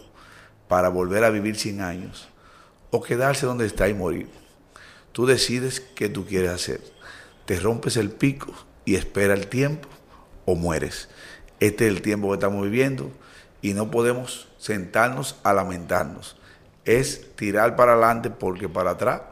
para 0.68 0.88
volver 0.88 1.24
a 1.24 1.30
vivir 1.30 1.56
100 1.56 1.80
años 1.80 2.28
o 2.90 3.02
quedarse 3.02 3.46
donde 3.46 3.66
está 3.66 3.88
y 3.88 3.94
morir. 3.94 4.28
Tú 5.12 5.26
decides 5.26 5.80
qué 5.80 6.08
tú 6.08 6.24
quieres 6.24 6.50
hacer. 6.50 6.80
Te 7.44 7.58
rompes 7.60 7.96
el 7.96 8.10
pico 8.10 8.52
y 8.84 8.94
espera 8.94 9.34
el 9.34 9.48
tiempo 9.48 9.88
o 10.46 10.54
mueres. 10.54 11.08
Este 11.60 11.86
es 11.86 11.94
el 11.94 12.02
tiempo 12.02 12.28
que 12.28 12.34
estamos 12.34 12.62
viviendo 12.64 13.10
y 13.60 13.74
no 13.74 13.90
podemos 13.90 14.48
sentarnos 14.58 15.36
a 15.44 15.52
lamentarnos. 15.52 16.36
Es 16.84 17.34
tirar 17.36 17.76
para 17.76 17.92
adelante 17.92 18.30
porque 18.30 18.68
para 18.68 18.92
atrás 18.92 19.22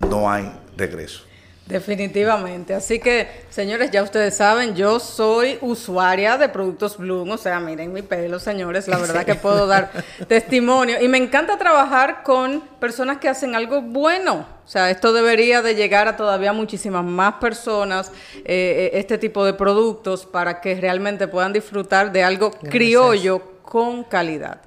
no 0.00 0.30
hay 0.30 0.50
regreso. 0.76 1.29
Definitivamente. 1.66 2.74
Así 2.74 2.98
que, 2.98 3.44
señores, 3.48 3.92
ya 3.92 4.02
ustedes 4.02 4.36
saben, 4.36 4.74
yo 4.74 4.98
soy 4.98 5.56
usuaria 5.60 6.36
de 6.36 6.48
productos 6.48 6.98
Bloom. 6.98 7.30
O 7.30 7.38
sea, 7.38 7.60
miren 7.60 7.92
mi 7.92 8.02
pelo, 8.02 8.40
señores. 8.40 8.88
La 8.88 8.98
verdad 8.98 9.24
que 9.24 9.36
puedo 9.36 9.68
dar 9.68 9.92
testimonio. 10.28 11.00
Y 11.00 11.06
me 11.06 11.18
encanta 11.18 11.58
trabajar 11.58 12.24
con 12.24 12.60
personas 12.80 13.18
que 13.18 13.28
hacen 13.28 13.54
algo 13.54 13.82
bueno. 13.82 14.46
O 14.64 14.68
sea, 14.68 14.90
esto 14.90 15.12
debería 15.12 15.62
de 15.62 15.76
llegar 15.76 16.08
a 16.08 16.16
todavía 16.16 16.52
muchísimas 16.52 17.04
más 17.04 17.34
personas, 17.34 18.10
eh, 18.44 18.90
este 18.94 19.18
tipo 19.18 19.44
de 19.44 19.54
productos, 19.54 20.26
para 20.26 20.60
que 20.60 20.74
realmente 20.74 21.28
puedan 21.28 21.52
disfrutar 21.52 22.10
de 22.10 22.24
algo 22.24 22.50
criollo 22.50 23.42
con 23.62 24.02
calidad. 24.02 24.60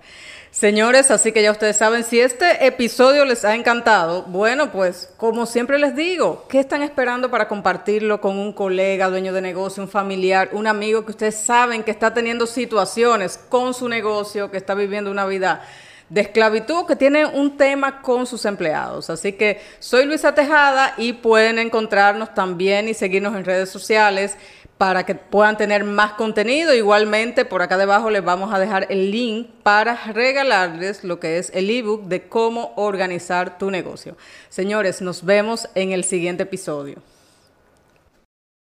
Señores, 0.64 1.12
así 1.12 1.34
que 1.34 1.44
ya 1.44 1.52
ustedes 1.52 1.76
saben, 1.76 2.06
si 2.06 2.22
este 2.22 2.66
episodio 2.66 3.26
les 3.26 3.44
ha 3.44 3.54
encantado, 3.54 4.24
bueno, 4.24 4.72
pues 4.72 5.12
como 5.18 5.46
siempre 5.46 5.78
les 5.78 5.94
digo, 5.94 6.46
¿qué 6.48 6.62
están 6.62 6.84
esperando 6.84 7.30
para 7.30 7.50
compartirlo 7.50 8.22
con 8.22 8.38
un 8.38 8.54
colega, 8.54 9.10
dueño 9.10 9.34
de 9.34 9.42
negocio, 9.42 9.84
un 9.84 9.90
familiar, 9.90 10.52
un 10.54 10.66
amigo 10.66 11.04
que 11.04 11.12
ustedes 11.12 11.36
saben 11.36 11.84
que 11.84 11.92
está 11.92 12.14
teniendo 12.14 12.48
situaciones 12.48 13.38
con 13.50 13.74
su 13.74 13.90
negocio, 13.90 14.52
que 14.52 14.56
está 14.56 14.74
viviendo 14.74 15.12
una 15.12 15.26
vida 15.26 15.68
de 16.08 16.22
esclavitud, 16.22 16.86
que 16.86 16.96
tiene 16.96 17.26
un 17.26 17.58
tema 17.58 18.02
con 18.02 18.26
sus 18.26 18.46
empleados? 18.46 19.10
Así 19.10 19.34
que 19.34 19.60
soy 19.80 20.06
Luisa 20.06 20.34
Tejada 20.34 20.94
y 20.96 21.12
pueden 21.12 21.60
encontrarnos 21.60 22.34
también 22.34 22.88
y 22.88 22.94
seguirnos 22.94 23.36
en 23.36 23.44
redes 23.44 23.70
sociales 23.70 24.38
para 24.84 25.06
que 25.06 25.16
puedan 25.16 25.56
tener 25.56 25.86
más 25.86 26.12
contenido. 26.12 26.74
Igualmente, 26.74 27.46
por 27.46 27.62
acá 27.62 27.78
debajo 27.78 28.10
les 28.10 28.22
vamos 28.22 28.54
a 28.54 28.60
dejar 28.60 28.86
el 28.90 29.12
link 29.12 29.48
para 29.64 29.96
regalarles 30.08 31.06
lo 31.06 31.22
que 31.22 31.38
es 31.38 31.52
el 31.54 31.70
ebook 31.70 32.04
de 32.10 32.28
cómo 32.28 32.74
organizar 32.76 33.58
tu 33.58 33.72
negocio. 33.72 34.18
Señores, 34.50 35.02
nos 35.02 35.24
vemos 35.24 35.70
en 35.76 35.94
el 35.94 36.04
siguiente 36.04 36.44
episodio. 36.44 36.98